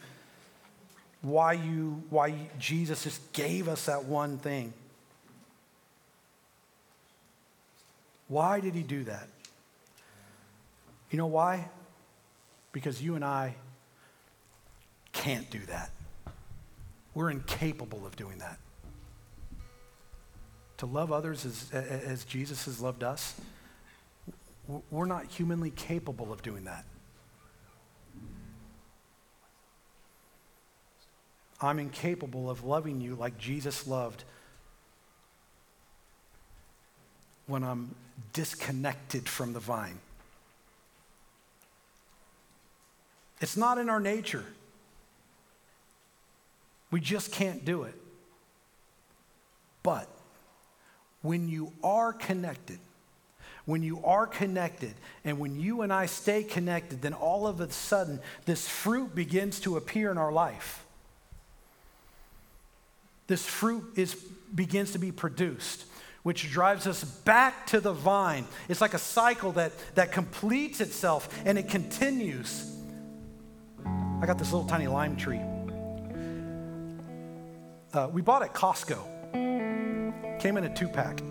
why 1.26 1.54
you 1.54 2.04
why 2.10 2.34
Jesus 2.60 3.04
just 3.04 3.34
gave 3.34 3.68
us 3.68 3.86
that 3.86 4.06
one 4.06 4.38
thing. 4.38 4.74
Why 8.28 8.60
did 8.60 8.74
he 8.74 8.84
do 8.84 9.04
that? 9.06 9.28
You 11.10 11.18
know 11.18 11.28
why? 11.28 11.70
Because 12.72 13.02
you 13.02 13.16
and 13.16 13.24
I 13.24 13.56
can't 15.14 15.50
do 15.50 15.60
that. 15.68 15.92
We're 17.14 17.30
incapable 17.32 18.06
of 18.06 18.16
doing 18.16 18.40
that. 18.40 18.58
To 20.78 20.86
love 20.86 21.12
others 21.12 21.46
as, 21.46 21.72
as 21.72 22.26
Jesus 22.26 22.66
has 22.66 22.82
loved 22.82 23.04
us, 23.04 23.40
we're 24.92 25.06
not 25.06 25.28
humanly 25.28 25.70
capable 25.72 26.34
of 26.34 26.42
doing 26.42 26.66
that. 26.66 26.84
I'm 31.62 31.80
incapable 31.80 32.50
of 32.50 32.64
loving 32.64 33.02
you 33.02 33.16
like 33.16 33.38
Jesus 33.38 33.88
loved 33.88 34.24
when 37.48 37.64
I'm 37.64 37.96
disconnected 38.34 39.30
from 39.30 39.54
the 39.54 39.60
vine. 39.60 40.00
It's 43.42 43.58
not 43.58 43.78
in 43.78 43.90
our 43.90 44.00
nature. 44.00 44.46
We 46.92 47.00
just 47.00 47.32
can't 47.32 47.66
do 47.66 47.84
it. 47.84 47.96
But 49.84 50.08
when 51.22 51.48
you 51.48 51.72
are 51.84 52.14
connected, 52.14 52.80
when 53.66 53.84
you 53.84 54.04
are 54.04 54.28
connected, 54.28 54.94
and 55.24 55.40
when 55.40 55.60
you 55.60 55.82
and 55.82 55.92
I 55.92 56.06
stay 56.06 56.44
connected, 56.44 57.02
then 57.02 57.14
all 57.14 57.48
of 57.48 57.62
a 57.62 57.72
sudden 57.72 58.20
this 58.46 58.68
fruit 58.68 59.14
begins 59.14 59.60
to 59.62 59.78
appear 59.78 60.12
in 60.12 60.18
our 60.18 60.32
life 60.32 60.85
this 63.28 63.46
fruit 63.46 63.84
is, 63.96 64.16
begins 64.54 64.92
to 64.92 65.00
be 65.00 65.12
produced. 65.12 65.86
which 66.26 66.50
drives 66.50 66.88
us 66.88 67.04
back 67.04 67.68
to 67.68 67.80
the 67.80 67.94
vine. 67.94 68.48
It's 68.68 68.82
like 68.82 68.96
a 68.96 68.98
cycle 68.98 69.52
that, 69.52 69.74
that 69.94 70.12
completes 70.12 70.82
itself 70.82 71.30
and 71.46 71.56
it 71.56 71.70
continues. 71.70 72.68
I 73.86 74.26
got 74.26 74.40
this 74.40 74.52
little 74.52 74.68
tiny 74.68 74.88
lime 74.88 75.18
tree. 75.18 75.40
Uh, 77.94 78.08
we 78.12 78.24
bought 78.24 78.42
at 78.42 78.56
Costco. 78.56 78.98
Came 80.40 80.58
in 80.58 80.64
a 80.64 80.74
two 80.74 80.88
pack. 80.88 81.22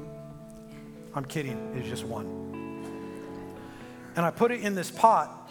I'm 1.13 1.25
kidding, 1.25 1.73
it's 1.77 1.89
just 1.89 2.05
one. 2.05 2.27
And 4.15 4.25
I 4.25 4.31
put 4.31 4.53
it 4.53 4.61
in 4.61 4.77
this 4.77 4.93
pot. 4.93 5.51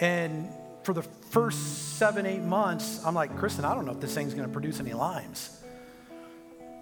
And 0.00 0.48
for 0.84 0.92
the 0.92 1.02
first 1.02 1.96
seven, 1.96 2.26
eight 2.26 2.42
months, 2.42 3.04
I'm 3.04 3.14
like, 3.14 3.36
Kristen, 3.38 3.64
I 3.64 3.74
don't 3.74 3.86
know 3.86 3.92
if 3.92 4.00
this 4.00 4.14
thing's 4.14 4.34
going 4.34 4.46
to 4.46 4.52
produce 4.52 4.80
any 4.80 4.92
limes. 4.92 5.62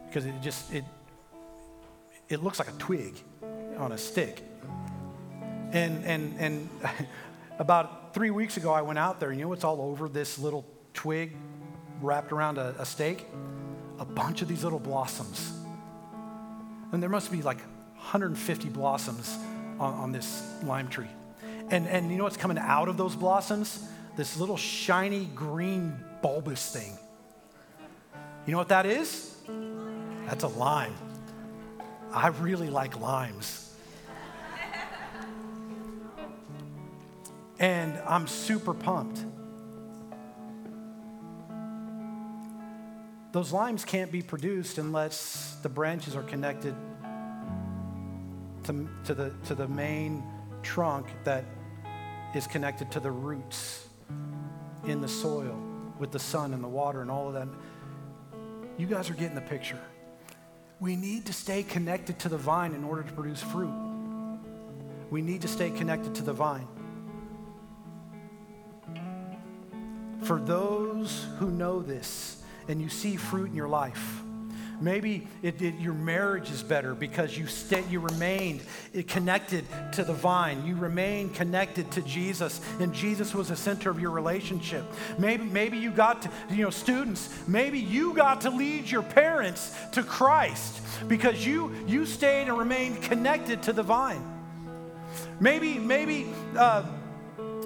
Because 0.07 0.27
it 0.27 0.35
just, 0.43 0.73
it, 0.73 0.85
it 2.29 2.43
looks 2.43 2.59
like 2.59 2.69
a 2.69 2.73
twig 2.73 3.15
on 3.79 3.93
a 3.93 3.99
stick. 3.99 4.43
And, 5.73 6.05
and, 6.05 6.35
and 6.39 6.69
about 7.59 8.13
three 8.13 8.31
weeks 8.31 8.57
ago, 8.57 8.73
I 8.73 8.83
went 8.83 8.99
out 8.99 9.21
there, 9.21 9.31
and 9.31 9.39
you 9.39 9.45
know 9.45 9.49
what's 9.49 9.65
all 9.65 9.81
over 9.81 10.09
this 10.09 10.39
little 10.39 10.67
twig 10.93 11.37
wrapped 12.01 12.33
around 12.33 12.59
a, 12.59 12.75
a 12.79 12.85
stake? 12.85 13.27
A 13.99 14.05
bunch 14.05 14.43
of 14.43 14.49
these 14.49 14.65
little 14.65 14.81
blossoms. 14.81 15.53
And 16.91 17.03
there 17.03 17.09
must 17.09 17.31
be 17.31 17.41
like 17.41 17.61
150 17.95 18.69
blossoms 18.71 19.39
on, 19.79 19.95
on 19.95 20.13
this 20.13 20.43
lime 20.65 20.89
tree. 20.89 21.09
And, 21.73 21.89
and 21.89 22.11
you 22.11 22.19
know 22.19 22.25
what's 22.25 22.37
coming 22.37 22.59
out 22.59 22.89
of 22.89 22.99
those 22.99 23.17
blossoms? 23.17 23.89
This 24.15 24.37
little 24.37 24.59
shiny 24.59 25.25
green 25.35 25.97
bulbous 26.21 26.71
thing. 26.71 26.99
You 28.45 28.53
know 28.53 28.59
what 28.59 28.69
that 28.69 28.85
is? 28.85 29.35
That's 30.27 30.45
a 30.45 30.49
lime. 30.49 30.93
I 32.13 32.27
really 32.27 32.69
like 32.69 33.01
limes. 33.01 33.75
and 37.59 37.97
I'm 38.07 38.27
super 38.27 38.75
pumped. 38.75 39.25
Those 43.33 43.51
limes 43.51 43.87
can't 43.87 44.13
be 44.13 44.21
produced 44.21 44.77
unless 44.77 45.57
the 45.63 45.71
branches 45.71 46.17
are 46.17 46.23
connected 46.23 46.75
to, 48.65 48.89
to, 49.07 49.15
the, 49.15 49.33
to 49.47 49.55
the 49.55 49.69
main 49.69 50.23
trunk 50.63 51.07
that 51.25 51.47
is 52.35 52.47
connected 52.47 52.91
to 52.93 53.01
the 53.01 53.11
roots 53.11 53.87
in 54.85 55.01
the 55.01 55.09
soil 55.09 55.59
with 55.99 56.11
the 56.11 56.19
sun 56.19 56.55
and 56.55 56.63
the 56.63 56.69
water 56.69 57.03
and 57.03 57.11
all 57.11 57.29
of 57.29 57.35
that. 57.35 57.49
You 58.79 58.87
guys 58.87 59.11
are 59.11 59.15
getting 59.15 59.35
the 59.35 59.41
picture. 59.41 59.79
We 60.81 60.97
need 60.97 61.27
to 61.27 61.33
stay 61.33 61.63
connected 61.63 62.19
to 62.21 62.29
the 62.29 62.39
vine 62.39 62.75
in 62.75 62.83
order 62.83 63.03
to 63.03 63.13
produce 63.13 63.41
fruit. 63.41 63.73
We 65.11 65.23
need 65.23 65.43
to 65.43 65.49
stay 65.49 65.71
connected 65.71 66.15
to 66.17 66.23
the 66.23 66.33
vine. 66.33 66.67
For 70.23 70.41
those 70.41 71.27
who 71.39 71.51
know 71.51 71.83
this 71.83 72.43
and 72.69 72.81
you 72.81 72.89
see 72.89 73.17
fruit 73.17 73.51
in 73.51 73.55
your 73.55 73.69
life, 73.69 74.23
Maybe 74.83 75.29
it, 75.43 75.63
it, 75.63 75.77
your 75.77 75.95
marriage 75.95 76.51
is 76.51 76.61
better 76.61 76.93
because 76.93 77.39
you, 77.39 77.47
stay, 77.47 77.85
you 77.89 78.01
remained 78.01 78.63
connected 79.07 79.65
to 79.93 80.03
the 80.03 80.13
vine. 80.13 80.67
You 80.67 80.75
remained 80.75 81.35
connected 81.35 81.89
to 81.93 82.03
Jesus, 82.03 82.61
and 82.81 82.93
Jesus 82.93 83.33
was 83.33 83.49
the 83.49 83.57
center 83.57 83.91
of 83.91 84.01
your 84.01 84.11
relationship. 84.11 84.85
Maybe, 85.19 85.45
maybe 85.45 85.79
you 85.79 85.93
got 85.93 86.23
to, 86.23 86.31
you 86.51 86.65
know, 86.65 86.71
students, 86.71 87.33
maybe 87.47 87.79
you 87.79 88.13
got 88.13 88.41
to 88.41 88.51
lead 88.51 88.91
your 88.91 89.05
parents 89.05 89.73
to 89.93 90.03
Christ 90.03 90.81
because 91.07 91.47
you, 91.47 91.73
you 91.87 92.05
stayed 92.05 92.49
and 92.49 92.59
remained 92.59 93.03
connected 93.03 93.63
to 93.63 93.73
the 93.73 93.85
vine. 93.85 94.29
Maybe, 95.39 95.79
maybe, 95.79 96.27
uh, 96.59 96.85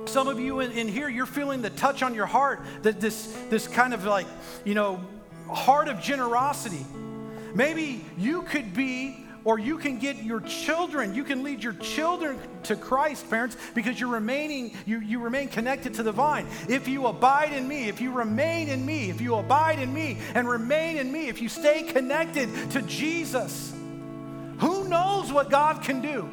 some 0.05 0.29
of 0.29 0.39
you 0.39 0.61
in, 0.61 0.71
in, 0.73 0.87
here, 0.87 1.09
you're 1.09 1.27
feeling 1.27 1.63
the 1.63 1.71
touch 1.71 2.03
on 2.03 2.15
your 2.15 2.27
heart 2.27 2.61
that 2.83 3.01
this, 3.01 3.27
this 3.49 3.67
kind 3.67 3.95
of 3.95 4.05
like, 4.05 4.27
you 4.65 4.75
know, 4.75 5.01
heart 5.49 5.89
of 5.89 6.01
generosity. 6.01 6.85
Maybe 7.57 8.05
you 8.19 8.43
could 8.43 8.75
be 8.75 9.25
or 9.43 9.59
you 9.59 9.79
can 9.79 9.99
get 9.99 10.23
your 10.23 10.41
children, 10.41 11.15
you 11.15 11.25
can 11.25 11.43
lead 11.43 11.65
your 11.65 11.73
children 11.75 12.39
to 12.65 12.77
Christ, 12.77 13.31
parents, 13.31 13.57
because 13.75 13.99
you're 13.99 14.11
remaining, 14.11 14.75
you, 14.85 15.01
you 15.01 15.21
remain 15.21 15.49
connected 15.49 15.95
to 15.95 16.03
the 16.03 16.13
vine. 16.13 16.47
If 16.69 16.87
you 16.87 17.07
abide 17.07 17.55
in 17.55 17.67
me, 17.67 17.89
if 17.89 18.01
you 18.01 18.11
remain 18.11 18.69
in 18.69 18.85
me, 18.85 19.09
if 19.09 19.23
you 19.23 19.37
abide 19.37 19.79
in 19.79 19.95
me 19.95 20.19
and 20.35 20.47
remain 20.47 20.99
in 20.99 21.11
me, 21.11 21.29
if 21.29 21.41
you 21.41 21.49
stay 21.49 21.85
connected 21.85 22.73
to 22.73 22.83
Jesus, 22.83 23.73
who 24.59 24.89
knows 24.89 25.33
what 25.33 25.49
God 25.49 25.83
can 25.83 26.03
do? 26.03 26.29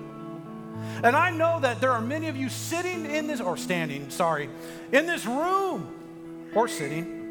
And 1.04 1.16
I 1.16 1.30
know 1.30 1.60
that 1.62 1.80
there 1.80 1.92
are 1.92 2.02
many 2.02 2.28
of 2.28 2.36
you 2.36 2.50
sitting 2.50 3.06
in 3.06 3.28
this, 3.28 3.40
or 3.40 3.56
standing, 3.56 4.10
sorry, 4.10 4.50
in 4.92 5.06
this 5.06 5.26
room, 5.26 5.88
or 6.54 6.68
sitting, 6.68 7.23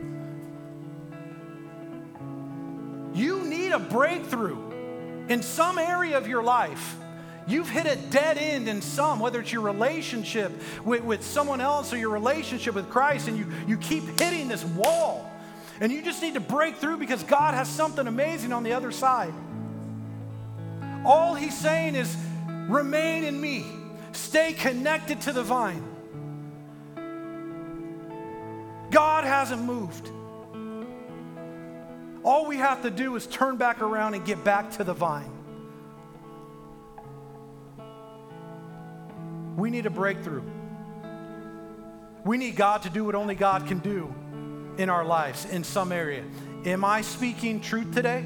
You 3.15 3.45
need 3.45 3.73
a 3.73 3.79
breakthrough 3.79 4.59
in 5.29 5.43
some 5.43 5.79
area 5.79 6.17
of 6.17 6.27
your 6.27 6.43
life. 6.43 6.97
You've 7.47 7.69
hit 7.69 7.87
a 7.87 7.97
dead 7.97 8.39
end 8.39 8.69
in 8.69 8.81
some, 8.81 9.19
whether 9.19 9.41
it's 9.41 9.53
your 9.53 9.63
relationship 9.63 10.53
with, 10.85 11.03
with 11.03 11.25
someone 11.25 11.61
else 11.61 11.93
or 11.93 11.97
your 11.97 12.11
relationship 12.11 12.75
with 12.75 12.89
Christ, 12.89 13.29
and 13.29 13.37
you, 13.37 13.47
you 13.67 13.77
keep 13.77 14.05
hitting 14.19 14.49
this 14.49 14.65
wall. 14.65 15.29
And 15.81 15.91
you 15.91 16.03
just 16.03 16.23
need 16.23 16.35
to 16.35 16.41
break 16.41 16.77
through 16.77 16.99
because 16.99 17.23
God 17.25 17.55
has 17.55 17.69
something 17.69 18.07
amazing 18.07 18.53
on 18.53 18.63
the 18.63 18.73
other 18.73 18.93
side. 18.93 19.35
All 21.05 21.35
He's 21.35 21.57
saying 21.59 21.97
is, 21.97 22.17
remain 22.69 23.25
in 23.25 23.41
me, 23.41 23.67
stay 24.13 24.53
connected 24.53 25.21
to 25.23 25.33
the 25.33 25.43
vine. 25.43 25.83
God 28.93 29.25
hasn't 29.25 29.63
moved. 29.63 30.13
All 32.25 32.47
we 32.47 32.57
have 32.57 32.83
to 32.83 32.91
do 32.91 33.17
is 33.17 33.27
turn 33.27 33.57
back 33.57 33.83
around 33.83 34.15
and 34.15 34.25
get 34.25 34.45
back 34.45 34.71
to 34.73 34.85
the 34.85 34.95
vine. 34.95 35.31
We 39.57 39.71
need 39.71 39.87
a 39.87 39.91
breakthrough. 39.91 40.43
We 42.25 42.39
need 42.39 42.57
God 42.57 42.83
to 42.83 42.91
do 42.91 43.05
what 43.05 43.15
only 43.15 43.35
God 43.35 43.67
can 43.67 43.81
do 43.81 44.15
in 44.79 44.89
our 44.89 45.05
lives 45.05 45.45
in 45.47 45.65
some 45.65 45.91
area. 45.91 46.25
Am 46.65 46.85
I 46.85 47.03
speaking 47.03 47.61
truth 47.61 47.93
today? 47.93 48.25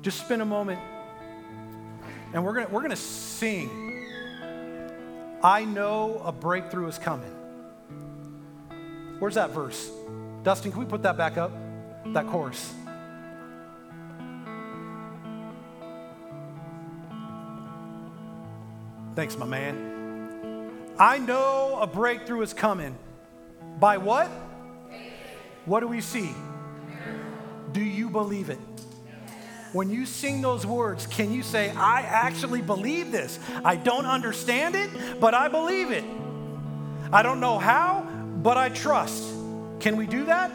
Just 0.00 0.20
spend 0.20 0.40
a 0.40 0.46
moment 0.46 0.80
and 2.32 2.44
we're 2.44 2.54
going 2.54 2.70
we're 2.70 2.80
going 2.80 2.90
to 2.90 2.96
sing. 2.96 4.04
I 5.42 5.64
know 5.64 6.20
a 6.24 6.32
breakthrough 6.32 6.88
is 6.88 6.98
coming. 6.98 7.35
Where's 9.18 9.34
that 9.34 9.50
verse? 9.50 9.90
Dustin, 10.42 10.70
can 10.70 10.80
we 10.80 10.86
put 10.86 11.02
that 11.02 11.16
back 11.16 11.36
up? 11.36 11.52
That 12.12 12.26
chorus. 12.26 12.74
Thanks, 19.14 19.36
my 19.38 19.46
man. 19.46 20.92
I 20.98 21.18
know 21.18 21.78
a 21.80 21.86
breakthrough 21.86 22.42
is 22.42 22.52
coming. 22.52 22.96
By 23.80 23.96
what? 23.96 24.28
What 25.64 25.80
do 25.80 25.88
we 25.88 26.00
see? 26.00 26.30
Do 27.72 27.82
you 27.82 28.08
believe 28.10 28.50
it? 28.50 28.58
When 29.72 29.90
you 29.90 30.06
sing 30.06 30.40
those 30.40 30.64
words, 30.64 31.06
can 31.06 31.32
you 31.32 31.42
say, 31.42 31.70
I 31.70 32.00
actually 32.00 32.62
believe 32.62 33.10
this? 33.10 33.38
I 33.64 33.76
don't 33.76 34.06
understand 34.06 34.74
it, 34.74 35.20
but 35.20 35.34
I 35.34 35.48
believe 35.48 35.90
it. 35.90 36.04
I 37.12 37.22
don't 37.22 37.40
know 37.40 37.58
how, 37.58 38.06
but 38.46 38.56
I 38.56 38.68
trust. 38.68 39.24
Can 39.80 39.96
we 39.96 40.06
do 40.06 40.26
that? 40.26 40.52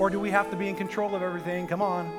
Or 0.00 0.10
do 0.10 0.18
we 0.18 0.30
have 0.30 0.50
to 0.50 0.56
be 0.56 0.66
in 0.66 0.74
control 0.74 1.14
of 1.14 1.22
everything? 1.22 1.68
Come 1.68 1.80
on. 1.80 2.10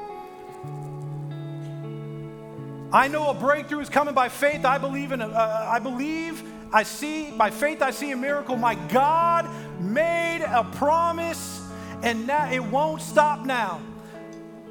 I 2.93 3.10
know 3.10 3.30
a 3.30 3.34
breakthrough 3.34 3.82
is 3.82 3.89
coming 3.89 4.14
by 4.14 4.30
faith. 4.30 4.64
I 4.64 4.78
believe 4.78 5.12
in. 5.12 5.20
A, 5.20 5.28
uh, 5.28 5.70
I 5.70 5.80
believe. 5.80 6.41
I 6.72 6.84
see 6.84 7.32
by 7.32 7.49
faith. 7.49 7.82
I 7.82 7.91
see 7.91 8.12
a 8.12 8.16
miracle. 8.16 8.56
My 8.56 8.76
God 8.76 9.49
made 9.82 10.45
a 10.47 10.64
promise, 10.78 11.62
and 12.01 12.26
now 12.26 12.49
it 12.49 12.64
won't 12.64 13.01
stop 13.01 13.45
now. 13.45 13.82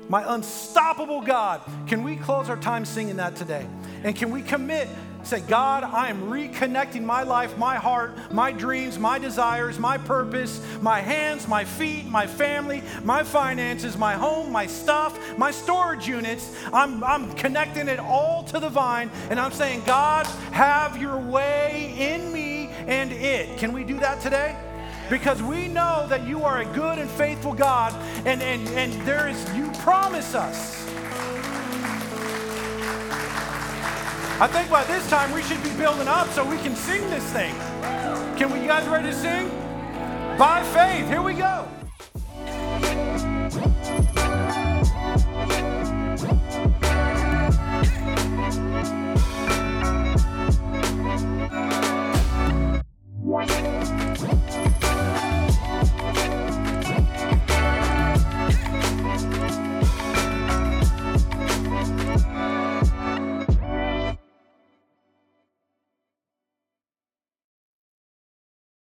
My 0.09 0.35
unstoppable 0.35 1.21
God. 1.21 1.61
Can 1.87 2.03
we 2.03 2.17
close 2.17 2.49
our 2.49 2.57
time 2.57 2.87
singing 2.87 3.17
that 3.17 3.37
today? 3.37 3.67
And 4.03 4.17
can 4.17 4.31
we 4.31 4.41
commit 4.41 4.89
Say, 5.25 5.41
God, 5.41 5.85
I 5.85 6.09
am 6.09 6.23
reconnecting 6.23 7.05
my 7.05 7.23
life, 7.23 7.57
my 7.57 7.77
heart, 7.77 8.17
my 8.33 8.51
dreams, 8.51 8.99
my 8.99 9.19
desires, 9.19 9.79
my 9.79 9.97
purpose, 9.97 10.61
my 10.81 11.01
hands, 11.01 11.47
my 11.47 11.65
feet, 11.65 12.07
my 12.07 12.27
family, 12.27 12.83
my 13.05 13.23
finances, 13.23 13.97
my 13.97 14.15
home, 14.15 14.51
my 14.51 14.67
stuff, 14.67 15.19
my 15.39 15.51
storage 15.51 16.09
units. 16.09 16.55
I'm, 16.73 17.05
I'm 17.05 17.33
connecting 17.35 17.89
it 17.89 18.01
all 18.01 18.43
to 18.45 18.59
the 18.59 18.69
vine, 18.69 19.11
and 19.31 19.39
I'm 19.39 19.53
saying, 19.53 19.83
God, 19.87 20.27
have 20.53 21.01
your 21.01 21.19
way 21.19 21.95
in 21.99 22.33
me 22.33 22.67
and 22.87 23.13
it. 23.13 23.59
Can 23.59 23.73
we 23.73 23.85
do 23.85 23.99
that 24.01 24.21
today? 24.21 24.57
because 25.11 25.43
we 25.43 25.69
know 25.69 26.07
that 26.09 26.27
you 26.27 26.43
are 26.43 26.61
a 26.61 26.65
good 26.65 26.99
and 26.99 27.11
faithful 27.11 27.53
God, 27.53 27.93
and, 28.25 28.41
and, 28.41 28.67
and 28.69 28.93
there 29.07 29.29
is, 29.29 29.55
you 29.55 29.71
promise 29.83 30.35
us. 30.35 30.82
I 34.41 34.47
think 34.49 34.71
by 34.71 34.85
this 34.85 35.09
time 35.09 35.33
we 35.33 35.43
should 35.43 35.63
be 35.63 35.71
building 35.77 36.09
up 36.09 36.29
so 36.31 36.45
we 36.45 36.59
can 36.59 36.75
sing 36.75 37.09
this 37.11 37.25
thing. 37.33 37.55
Can 38.37 38.53
we, 38.53 38.61
you 38.61 38.67
guys 38.67 38.89
ready 38.89 39.09
to 39.09 39.15
sing? 39.15 39.49
By 40.39 40.63
faith, 40.73 41.07
here 41.09 41.23
we 41.23 41.35
go. 41.35 41.69